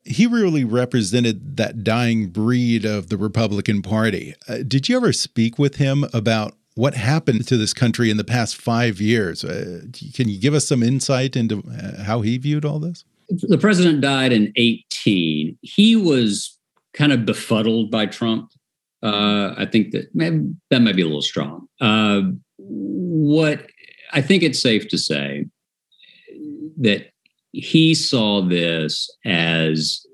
He 0.04 0.28
really 0.28 0.62
represented 0.62 1.56
that 1.56 1.82
dying 1.82 2.28
breed 2.28 2.84
of 2.84 3.08
the 3.08 3.16
Republican 3.16 3.82
Party. 3.82 4.34
Uh, 4.46 4.58
did 4.58 4.88
you 4.88 4.96
ever 4.96 5.12
speak 5.12 5.58
with 5.58 5.76
him 5.76 6.04
about 6.12 6.54
what 6.74 6.94
happened 6.94 7.46
to 7.48 7.56
this 7.56 7.72
country 7.72 8.10
in 8.10 8.16
the 8.16 8.24
past 8.24 8.56
five 8.56 9.00
years? 9.00 9.44
Uh, 9.44 9.82
can 10.12 10.28
you 10.28 10.40
give 10.40 10.54
us 10.54 10.66
some 10.66 10.82
insight 10.82 11.36
into 11.36 11.62
uh, 11.70 12.02
how 12.02 12.20
he 12.20 12.36
viewed 12.38 12.64
all 12.64 12.78
this? 12.78 13.04
The 13.28 13.58
president 13.58 14.00
died 14.00 14.32
in 14.32 14.52
18. 14.56 15.56
He 15.62 15.96
was 15.96 16.58
kind 16.92 17.12
of 17.12 17.24
befuddled 17.24 17.90
by 17.90 18.06
Trump. 18.06 18.50
Uh, 19.02 19.54
I 19.56 19.66
think 19.66 19.92
that 19.92 20.08
that 20.70 20.80
might 20.80 20.96
be 20.96 21.02
a 21.02 21.06
little 21.06 21.22
strong. 21.22 21.68
Uh, 21.80 22.22
what 22.56 23.66
I 24.12 24.22
think 24.22 24.42
it's 24.42 24.60
safe 24.60 24.88
to 24.88 24.98
say 24.98 25.46
that 26.78 27.10
he 27.52 27.94
saw 27.94 28.42
this 28.42 29.10
as 29.24 30.04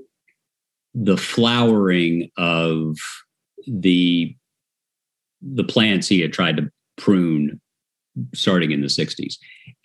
the 0.95 1.17
flowering 1.17 2.31
of 2.37 2.97
the 3.67 4.35
the 5.43 5.65
plants 5.65 6.09
he 6.09 6.21
had 6.21 6.33
tried 6.33 6.57
to 6.57 6.71
prune 6.97 7.61
starting 8.35 8.73
in 8.73 8.81
the 8.81 8.89
60s 8.89 9.37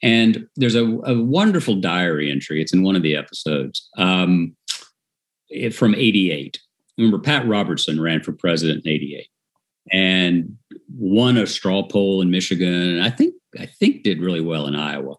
and 0.02 0.48
there's 0.56 0.76
a, 0.76 0.84
a 0.84 1.22
wonderful 1.22 1.76
diary 1.76 2.32
entry 2.32 2.62
it's 2.62 2.74
in 2.74 2.84
one 2.84 2.96
of 2.96 3.04
the 3.04 3.16
episodes 3.16 3.88
um, 3.98 4.56
it, 5.50 5.74
from 5.74 5.96
88 5.96 6.60
remember 6.98 7.20
pat 7.20 7.48
robertson 7.48 8.02
ran 8.02 8.22
for 8.22 8.34
president 8.34 8.86
in 8.86 8.92
88 8.92 9.28
and 9.92 10.58
won 10.98 11.38
a 11.38 11.48
straw 11.48 11.84
poll 11.84 12.22
in 12.22 12.32
Michigan. 12.32 12.74
And 12.74 13.04
I 13.04 13.10
think 13.10 13.36
I 13.60 13.66
think 13.66 14.04
did 14.04 14.22
really 14.22 14.42
well 14.42 14.68
in 14.68 14.76
Iowa. 14.76 15.16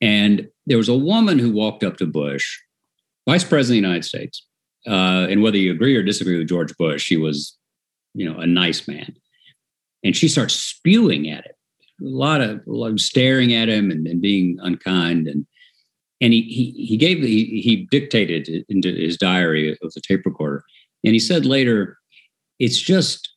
And 0.00 0.48
there 0.66 0.78
was 0.78 0.88
a 0.88 0.96
woman 0.96 1.38
who 1.38 1.52
walked 1.52 1.82
up 1.82 1.96
to 1.98 2.06
Bush, 2.06 2.58
Vice 3.28 3.44
President 3.44 3.78
of 3.78 3.82
the 3.82 3.88
United 3.88 4.04
States. 4.04 4.46
Uh, 4.86 5.26
and 5.30 5.42
whether 5.42 5.56
you 5.56 5.72
agree 5.72 5.96
or 5.96 6.02
disagree 6.02 6.36
with 6.36 6.48
George 6.48 6.76
Bush, 6.76 7.08
he 7.08 7.16
was, 7.16 7.56
you 8.12 8.30
know, 8.30 8.38
a 8.38 8.46
nice 8.46 8.86
man. 8.86 9.16
And 10.04 10.14
she 10.14 10.28
starts 10.28 10.54
spewing 10.54 11.30
at 11.30 11.46
him, 11.46 11.52
a 12.00 12.04
lot 12.04 12.40
of, 12.40 12.60
of 12.68 13.00
staring 13.00 13.54
at 13.54 13.68
him 13.68 13.90
and, 13.90 14.06
and 14.06 14.20
being 14.20 14.58
unkind. 14.60 15.26
And 15.26 15.46
and 16.20 16.32
he 16.32 16.42
he 16.42 16.86
he 16.86 16.96
gave 16.96 17.18
he, 17.18 17.60
he 17.60 17.88
dictated 17.90 18.64
into 18.68 18.94
his 18.94 19.16
diary 19.16 19.76
with 19.82 19.96
a 19.96 20.00
tape 20.00 20.24
recorder. 20.24 20.64
And 21.04 21.12
he 21.12 21.18
said 21.18 21.44
later, 21.44 21.98
it's 22.58 22.80
just 22.80 23.34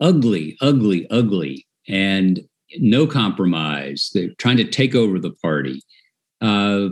ugly, 0.00 0.56
ugly, 0.60 1.06
ugly, 1.10 1.66
and 1.86 2.40
no 2.78 3.06
compromise. 3.06 4.10
They're 4.12 4.34
trying 4.38 4.58
to 4.58 4.64
take 4.64 4.94
over 4.94 5.18
the 5.18 5.30
party. 5.30 5.82
Uh, 6.40 6.90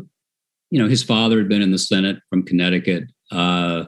you 0.70 0.82
know, 0.82 0.88
his 0.88 1.02
father 1.02 1.38
had 1.38 1.48
been 1.48 1.62
in 1.62 1.70
the 1.70 1.78
Senate 1.78 2.18
from 2.30 2.42
Connecticut. 2.42 3.04
Uh, 3.30 3.84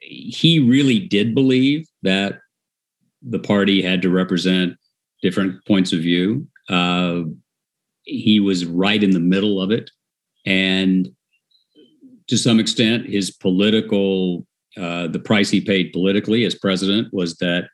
he 0.00 0.58
really 0.58 0.98
did 0.98 1.34
believe 1.34 1.86
that 2.02 2.40
the 3.28 3.38
party 3.38 3.82
had 3.82 4.02
to 4.02 4.10
represent 4.10 4.76
different 5.22 5.64
points 5.66 5.92
of 5.92 6.00
view. 6.00 6.46
Uh, 6.68 7.22
he 8.02 8.40
was 8.40 8.66
right 8.66 9.02
in 9.02 9.10
the 9.10 9.20
middle 9.20 9.60
of 9.60 9.70
it. 9.70 9.90
And 10.44 11.10
to 12.28 12.36
some 12.36 12.60
extent, 12.60 13.06
his 13.06 13.30
political, 13.30 14.46
uh, 14.76 15.08
the 15.08 15.18
price 15.18 15.50
he 15.50 15.60
paid 15.60 15.92
politically 15.92 16.44
as 16.44 16.54
president 16.54 17.12
was 17.12 17.36
that 17.36 17.68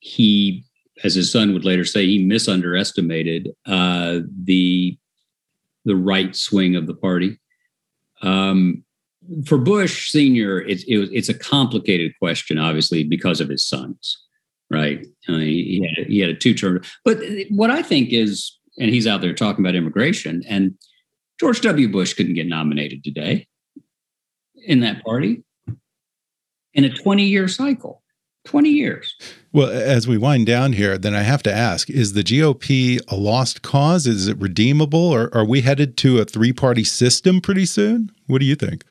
he, 0.00 0.64
as 1.04 1.14
his 1.14 1.32
son 1.32 1.52
would 1.52 1.64
later 1.64 1.84
say, 1.84 2.06
he 2.06 2.24
misunderestimated 2.24 3.50
uh, 3.66 4.20
the 4.44 4.98
the 5.84 5.96
right 5.96 6.36
swing 6.36 6.76
of 6.76 6.86
the 6.86 6.94
party. 6.94 7.40
Um, 8.20 8.84
for 9.44 9.58
Bush 9.58 10.10
Senior, 10.10 10.60
it's 10.60 10.84
it, 10.84 11.10
it's 11.12 11.28
a 11.28 11.34
complicated 11.34 12.12
question, 12.18 12.58
obviously, 12.58 13.04
because 13.04 13.40
of 13.40 13.48
his 13.48 13.64
sons, 13.64 14.18
right? 14.70 15.06
Uh, 15.28 15.38
he, 15.38 15.64
he, 15.64 15.94
had, 15.96 16.06
he 16.06 16.18
had 16.20 16.30
a 16.30 16.34
two 16.34 16.54
term. 16.54 16.80
But 17.04 17.18
what 17.50 17.70
I 17.70 17.82
think 17.82 18.12
is, 18.12 18.56
and 18.78 18.90
he's 18.90 19.06
out 19.06 19.20
there 19.20 19.34
talking 19.34 19.64
about 19.64 19.74
immigration, 19.74 20.42
and 20.48 20.74
George 21.40 21.60
W. 21.60 21.88
Bush 21.90 22.14
couldn't 22.14 22.34
get 22.34 22.46
nominated 22.46 23.04
today 23.04 23.46
in 24.66 24.80
that 24.80 25.04
party 25.04 25.42
in 26.74 26.84
a 26.84 26.90
20 26.90 27.24
year 27.24 27.48
cycle. 27.48 28.02
20 28.44 28.70
years. 28.70 29.14
Well, 29.52 29.68
as 29.68 30.08
we 30.08 30.16
wind 30.16 30.46
down 30.46 30.72
here, 30.72 30.96
then 30.96 31.14
I 31.14 31.20
have 31.20 31.42
to 31.42 31.52
ask 31.52 31.90
is 31.90 32.14
the 32.14 32.22
GOP 32.22 32.98
a 33.08 33.14
lost 33.14 33.60
cause? 33.60 34.06
Is 34.06 34.26
it 34.26 34.38
redeemable? 34.38 34.98
Or 34.98 35.28
are 35.36 35.44
we 35.44 35.60
headed 35.60 35.98
to 35.98 36.18
a 36.18 36.24
three 36.24 36.54
party 36.54 36.82
system 36.82 37.42
pretty 37.42 37.66
soon? 37.66 38.10
What 38.26 38.38
do 38.38 38.46
you 38.46 38.54
think? 38.54 38.84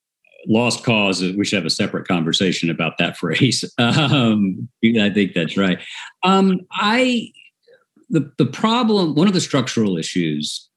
Lost 0.47 0.83
cause, 0.83 1.21
we 1.21 1.45
should 1.45 1.57
have 1.57 1.65
a 1.65 1.69
separate 1.69 2.07
conversation 2.07 2.69
about 2.69 2.97
that 2.97 3.17
phrase. 3.21 3.63
Um, 3.77 4.69
I 4.83 5.09
think 5.09 5.33
that's 5.33 5.57
right. 5.57 5.79
Um, 6.23 6.61
I, 6.71 7.31
the, 8.09 8.31
the 8.37 8.45
problem, 8.45 9.15
one 9.15 9.27
of 9.27 9.33
the 9.33 9.41
structural 9.41 9.97
issues 9.97 10.69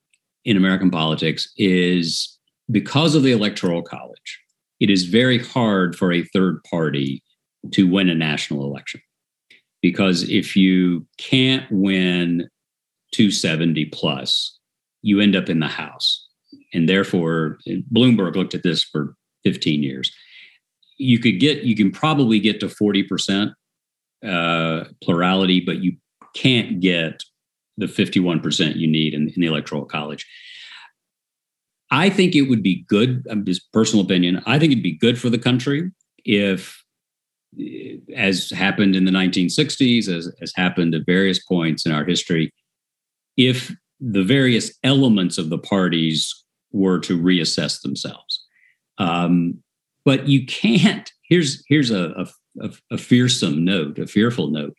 in 0.44 0.56
American 0.56 0.90
politics 0.90 1.52
is 1.56 2.38
because 2.70 3.14
of 3.14 3.22
the 3.22 3.32
Electoral 3.32 3.82
College, 3.82 4.40
it 4.80 4.90
is 4.90 5.04
very 5.04 5.38
hard 5.38 5.96
for 5.96 6.12
a 6.12 6.24
third 6.24 6.62
party 6.64 7.22
to 7.72 7.86
win 7.86 8.08
a 8.08 8.14
national 8.14 8.64
election. 8.64 9.00
Because 9.82 10.28
if 10.28 10.56
you 10.56 11.06
can't 11.18 11.70
win 11.70 12.48
270 13.12 13.86
plus, 13.86 14.58
you 15.02 15.20
end 15.20 15.36
up 15.36 15.48
in 15.48 15.60
the 15.60 15.68
House. 15.68 16.26
And 16.72 16.88
therefore, 16.88 17.58
Bloomberg 17.92 18.36
looked 18.36 18.54
at 18.54 18.62
this 18.62 18.82
for 18.82 19.14
15 19.44 19.82
years. 19.82 20.12
You 20.98 21.18
could 21.18 21.40
get, 21.40 21.62
you 21.62 21.74
can 21.74 21.90
probably 21.90 22.40
get 22.40 22.60
to 22.60 22.66
40% 22.66 23.52
uh, 24.26 24.84
plurality, 25.02 25.60
but 25.60 25.78
you 25.78 25.96
can't 26.34 26.80
get 26.80 27.22
the 27.76 27.86
51% 27.86 28.76
you 28.76 28.86
need 28.86 29.14
in, 29.14 29.28
in 29.28 29.40
the 29.40 29.46
Electoral 29.46 29.84
College. 29.84 30.26
I 31.90 32.08
think 32.08 32.36
it 32.36 32.42
would 32.42 32.62
be 32.62 32.84
good, 32.88 33.26
just 33.44 33.72
personal 33.72 34.04
opinion, 34.04 34.42
I 34.46 34.58
think 34.58 34.72
it'd 34.72 34.82
be 34.82 34.96
good 34.96 35.18
for 35.18 35.28
the 35.28 35.38
country 35.38 35.90
if, 36.24 36.84
as 38.14 38.50
happened 38.50 38.94
in 38.94 39.06
the 39.06 39.10
1960s, 39.10 40.08
as 40.08 40.32
has 40.38 40.52
happened 40.54 40.94
at 40.94 41.06
various 41.06 41.42
points 41.42 41.84
in 41.84 41.92
our 41.92 42.04
history, 42.04 42.52
if 43.36 43.74
the 43.98 44.22
various 44.22 44.72
elements 44.84 45.36
of 45.36 45.50
the 45.50 45.58
parties 45.58 46.44
were 46.72 47.00
to 47.00 47.20
reassess 47.20 47.82
themselves. 47.82 48.29
Um, 49.00 49.62
but 50.04 50.28
you 50.28 50.46
can't, 50.46 51.10
here's, 51.22 51.64
here's 51.68 51.90
a, 51.90 52.26
a, 52.60 52.70
a 52.90 52.98
fearsome 52.98 53.64
note, 53.64 53.98
a 53.98 54.06
fearful 54.06 54.50
note 54.50 54.76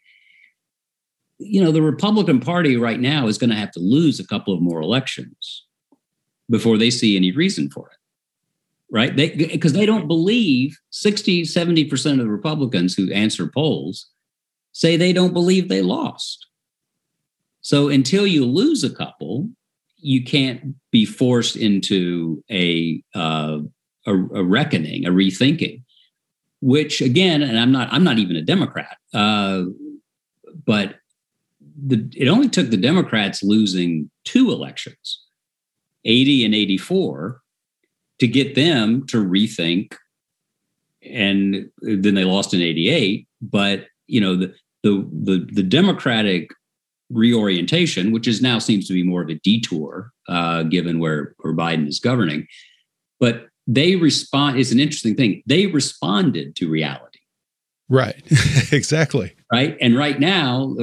you 1.41 1.63
know, 1.63 1.71
the 1.71 1.81
Republican 1.81 2.39
Party 2.39 2.77
right 2.77 2.99
now 2.99 3.27
is 3.27 3.37
going 3.37 3.49
to 3.49 3.55
have 3.55 3.71
to 3.71 3.79
lose 3.79 4.19
a 4.19 4.27
couple 4.27 4.53
of 4.53 4.61
more 4.61 4.81
elections 4.81 5.65
before 6.49 6.77
they 6.77 6.91
see 6.91 7.15
any 7.15 7.31
reason 7.31 7.69
for 7.69 7.87
it. 7.87 7.97
Right? 8.91 9.15
They 9.15 9.29
because 9.29 9.73
they 9.73 9.85
don't 9.85 10.07
believe 10.07 10.77
60, 10.89 11.43
70% 11.43 12.11
of 12.11 12.17
the 12.19 12.27
Republicans 12.27 12.93
who 12.93 13.11
answer 13.11 13.47
polls 13.47 14.07
say 14.73 14.97
they 14.97 15.13
don't 15.13 15.33
believe 15.33 15.69
they 15.69 15.81
lost. 15.81 16.45
So 17.61 17.87
until 17.87 18.27
you 18.27 18.45
lose 18.45 18.83
a 18.83 18.89
couple, 18.89 19.49
you 19.97 20.23
can't 20.23 20.75
be 20.91 21.05
forced 21.05 21.55
into 21.55 22.43
a 22.51 23.01
uh, 23.15 23.59
a, 24.05 24.13
a, 24.13 24.43
reckoning, 24.43 25.05
a 25.05 25.11
rethinking. 25.11 25.83
Which 26.61 27.01
again, 27.01 27.41
and 27.41 27.59
I'm 27.59 27.71
not 27.71 27.91
I'm 27.91 28.03
not 28.03 28.19
even 28.19 28.35
a 28.35 28.43
Democrat, 28.43 28.97
uh, 29.15 29.63
but 30.65 30.95
the, 31.83 32.09
it 32.15 32.27
only 32.27 32.49
took 32.49 32.69
the 32.69 32.77
Democrats 32.77 33.43
losing 33.43 34.09
two 34.23 34.51
elections, 34.51 35.23
80 36.05 36.45
and 36.45 36.55
84, 36.55 37.41
to 38.19 38.27
get 38.27 38.55
them 38.55 39.05
to 39.07 39.17
rethink. 39.17 39.95
And 41.03 41.71
then 41.81 42.13
they 42.13 42.23
lost 42.23 42.53
in 42.53 42.61
88. 42.61 43.27
But, 43.41 43.87
you 44.07 44.21
know, 44.21 44.35
the, 44.35 44.53
the, 44.83 45.09
the, 45.11 45.49
the 45.51 45.63
Democratic 45.63 46.51
reorientation, 47.09 48.11
which 48.11 48.27
is 48.27 48.41
now 48.41 48.59
seems 48.59 48.87
to 48.87 48.93
be 48.93 49.03
more 49.03 49.23
of 49.23 49.29
a 49.29 49.35
detour, 49.35 50.11
uh, 50.27 50.63
given 50.63 50.99
where, 50.99 51.33
where 51.39 51.53
Biden 51.53 51.87
is 51.87 51.99
governing. 51.99 52.47
But 53.19 53.47
they 53.67 53.95
respond, 53.95 54.59
it's 54.59 54.71
an 54.71 54.79
interesting 54.79 55.15
thing. 55.15 55.43
They 55.45 55.67
responded 55.67 56.55
to 56.57 56.69
reality. 56.69 57.19
Right. 57.89 58.21
exactly. 58.71 59.35
Right. 59.51 59.77
And 59.81 59.97
right 59.97 60.19
now, 60.19 60.75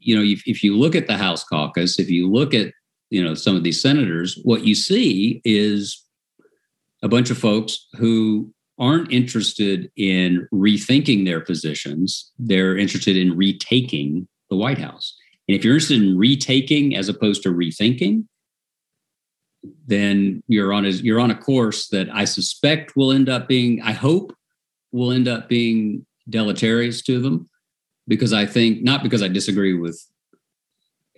you 0.00 0.16
know, 0.16 0.22
if, 0.22 0.42
if 0.46 0.62
you 0.62 0.76
look 0.76 0.94
at 0.94 1.06
the 1.06 1.16
House 1.16 1.44
caucus, 1.44 1.98
if 1.98 2.10
you 2.10 2.30
look 2.30 2.54
at, 2.54 2.72
you 3.10 3.22
know, 3.22 3.34
some 3.34 3.56
of 3.56 3.62
these 3.62 3.80
senators, 3.80 4.38
what 4.42 4.64
you 4.64 4.74
see 4.74 5.40
is 5.44 6.02
a 7.02 7.08
bunch 7.08 7.30
of 7.30 7.38
folks 7.38 7.86
who 7.98 8.52
aren't 8.78 9.12
interested 9.12 9.90
in 9.96 10.46
rethinking 10.52 11.24
their 11.24 11.40
positions. 11.40 12.30
They're 12.38 12.76
interested 12.76 13.16
in 13.16 13.36
retaking 13.36 14.28
the 14.50 14.56
White 14.56 14.78
House. 14.78 15.14
And 15.48 15.56
if 15.56 15.64
you're 15.64 15.74
interested 15.74 16.02
in 16.02 16.18
retaking 16.18 16.96
as 16.96 17.08
opposed 17.08 17.42
to 17.44 17.50
rethinking, 17.50 18.24
then 19.86 20.42
you're 20.48 20.72
on 20.72 20.84
a 20.84 20.90
you're 20.90 21.20
on 21.20 21.30
a 21.30 21.36
course 21.36 21.88
that 21.88 22.08
I 22.12 22.24
suspect 22.24 22.96
will 22.96 23.12
end 23.12 23.28
up 23.28 23.48
being, 23.48 23.80
I 23.82 23.92
hope, 23.92 24.34
will 24.92 25.12
end 25.12 25.28
up 25.28 25.48
being 25.48 26.06
deleterious 26.28 27.02
to 27.02 27.20
them 27.20 27.48
because 28.08 28.32
I 28.32 28.46
think 28.46 28.82
not 28.82 29.02
because 29.02 29.22
I 29.22 29.28
disagree 29.28 29.74
with 29.74 30.02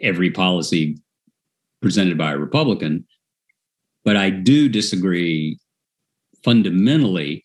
every 0.01 0.31
policy 0.31 0.99
presented 1.81 2.19
by 2.19 2.33
a 2.33 2.39
Republican, 2.39 3.07
but 4.05 4.17
I 4.17 4.31
do 4.31 4.69
disagree 4.69 5.59
fundamentally 6.45 7.45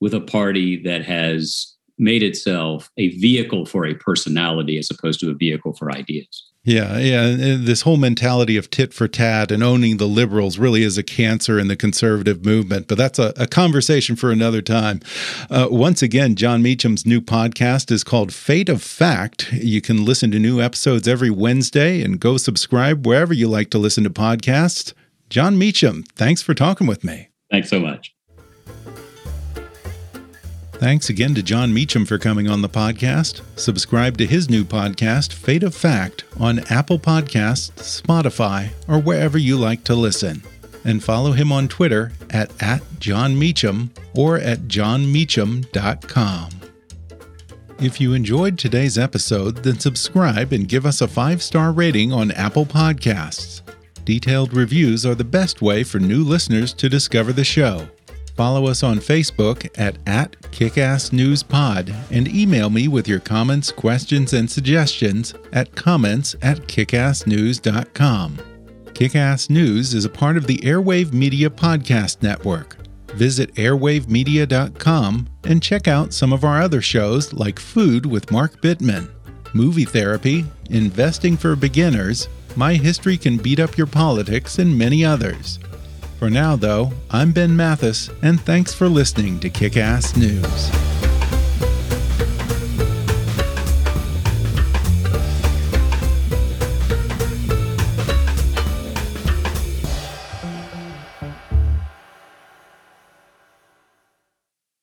with 0.00 0.14
a 0.14 0.20
party 0.20 0.82
that 0.82 1.04
has 1.04 1.76
made 1.98 2.22
itself 2.22 2.90
a 2.96 3.16
vehicle 3.18 3.66
for 3.66 3.86
a 3.86 3.94
personality 3.94 4.78
as 4.78 4.90
opposed 4.90 5.20
to 5.20 5.30
a 5.30 5.34
vehicle 5.34 5.74
for 5.74 5.92
ideas. 5.92 6.51
Yeah, 6.64 6.98
yeah. 6.98 7.56
This 7.58 7.82
whole 7.82 7.96
mentality 7.96 8.56
of 8.56 8.70
tit 8.70 8.94
for 8.94 9.08
tat 9.08 9.50
and 9.50 9.64
owning 9.64 9.96
the 9.96 10.06
liberals 10.06 10.58
really 10.58 10.84
is 10.84 10.96
a 10.96 11.02
cancer 11.02 11.58
in 11.58 11.66
the 11.66 11.74
conservative 11.74 12.44
movement, 12.44 12.86
but 12.86 12.96
that's 12.96 13.18
a, 13.18 13.32
a 13.36 13.48
conversation 13.48 14.14
for 14.14 14.30
another 14.30 14.62
time. 14.62 15.00
Uh, 15.50 15.66
once 15.70 16.02
again, 16.02 16.36
Jon 16.36 16.62
Meacham's 16.62 17.04
new 17.04 17.20
podcast 17.20 17.90
is 17.90 18.04
called 18.04 18.32
Fate 18.32 18.68
of 18.68 18.80
Fact. 18.80 19.52
You 19.52 19.80
can 19.80 20.04
listen 20.04 20.30
to 20.30 20.38
new 20.38 20.60
episodes 20.60 21.08
every 21.08 21.30
Wednesday 21.30 22.00
and 22.00 22.20
go 22.20 22.36
subscribe 22.36 23.04
wherever 23.04 23.34
you 23.34 23.48
like 23.48 23.70
to 23.70 23.78
listen 23.78 24.04
to 24.04 24.10
podcasts. 24.10 24.92
Jon 25.30 25.58
Meacham, 25.58 26.04
thanks 26.14 26.42
for 26.42 26.54
talking 26.54 26.86
with 26.86 27.02
me. 27.02 27.30
Thanks 27.50 27.70
so 27.70 27.80
much. 27.80 28.14
Thanks 30.82 31.08
again 31.08 31.32
to 31.36 31.44
Jon 31.44 31.72
Meacham 31.72 32.04
for 32.04 32.18
coming 32.18 32.48
on 32.48 32.60
the 32.60 32.68
podcast. 32.68 33.42
Subscribe 33.54 34.18
to 34.18 34.26
his 34.26 34.50
new 34.50 34.64
podcast, 34.64 35.32
Fate 35.32 35.62
of 35.62 35.76
Fact, 35.76 36.24
on 36.40 36.58
Apple 36.70 36.98
Podcasts, 36.98 37.70
Spotify, 38.02 38.70
or 38.88 38.98
wherever 38.98 39.38
you 39.38 39.56
like 39.56 39.84
to 39.84 39.94
listen. 39.94 40.42
And 40.84 41.00
follow 41.00 41.30
him 41.30 41.52
on 41.52 41.68
Twitter 41.68 42.10
at, 42.30 42.50
at 42.60 42.82
Jon 42.98 43.38
Meacham 43.38 43.92
or 44.16 44.38
at 44.38 44.62
jonmeacham.com. 44.62 46.50
If 47.78 48.00
you 48.00 48.12
enjoyed 48.12 48.58
today's 48.58 48.98
episode, 48.98 49.58
then 49.58 49.78
subscribe 49.78 50.52
and 50.52 50.68
give 50.68 50.84
us 50.84 51.00
a 51.00 51.06
five 51.06 51.44
star 51.44 51.70
rating 51.70 52.12
on 52.12 52.32
Apple 52.32 52.66
Podcasts. 52.66 53.62
Detailed 54.04 54.52
reviews 54.52 55.06
are 55.06 55.14
the 55.14 55.22
best 55.22 55.62
way 55.62 55.84
for 55.84 56.00
new 56.00 56.24
listeners 56.24 56.72
to 56.74 56.88
discover 56.88 57.32
the 57.32 57.44
show. 57.44 57.86
Follow 58.36 58.66
us 58.66 58.82
on 58.82 58.98
Facebook 58.98 59.68
at, 59.78 59.96
at 60.06 60.32
KickassNewsPod 60.52 61.94
and 62.10 62.28
email 62.28 62.70
me 62.70 62.88
with 62.88 63.06
your 63.06 63.20
comments, 63.20 63.70
questions, 63.70 64.32
and 64.32 64.50
suggestions 64.50 65.34
at 65.52 65.74
comments 65.74 66.34
at 66.40 66.58
kickassnews.com. 66.60 68.38
Kickass 68.94 69.50
News 69.50 69.94
is 69.94 70.04
a 70.04 70.10
part 70.10 70.36
of 70.36 70.46
the 70.46 70.58
Airwave 70.58 71.12
Media 71.12 71.50
Podcast 71.50 72.22
Network. 72.22 72.76
Visit 73.14 73.54
airwavemedia.com 73.54 75.28
and 75.44 75.62
check 75.62 75.88
out 75.88 76.12
some 76.14 76.32
of 76.32 76.44
our 76.44 76.62
other 76.62 76.80
shows 76.80 77.32
like 77.32 77.58
Food 77.58 78.06
with 78.06 78.30
Mark 78.30 78.60
Bittman, 78.62 79.10
Movie 79.54 79.84
Therapy, 79.84 80.44
Investing 80.70 81.36
for 81.36 81.54
Beginners, 81.54 82.28
My 82.56 82.74
History 82.74 83.18
Can 83.18 83.36
Beat 83.36 83.60
Up 83.60 83.76
Your 83.76 83.86
Politics, 83.86 84.58
and 84.58 84.76
many 84.76 85.04
others. 85.04 85.58
For 86.22 86.30
now, 86.30 86.54
though, 86.54 86.92
I'm 87.10 87.32
Ben 87.32 87.56
Mathis, 87.56 88.08
and 88.22 88.40
thanks 88.40 88.72
for 88.72 88.88
listening 88.88 89.40
to 89.40 89.50
Kickass 89.50 90.16
News. 90.16 90.70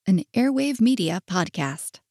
An 0.06 0.26
Airwave 0.36 0.82
Media 0.82 1.22
Podcast. 1.26 2.02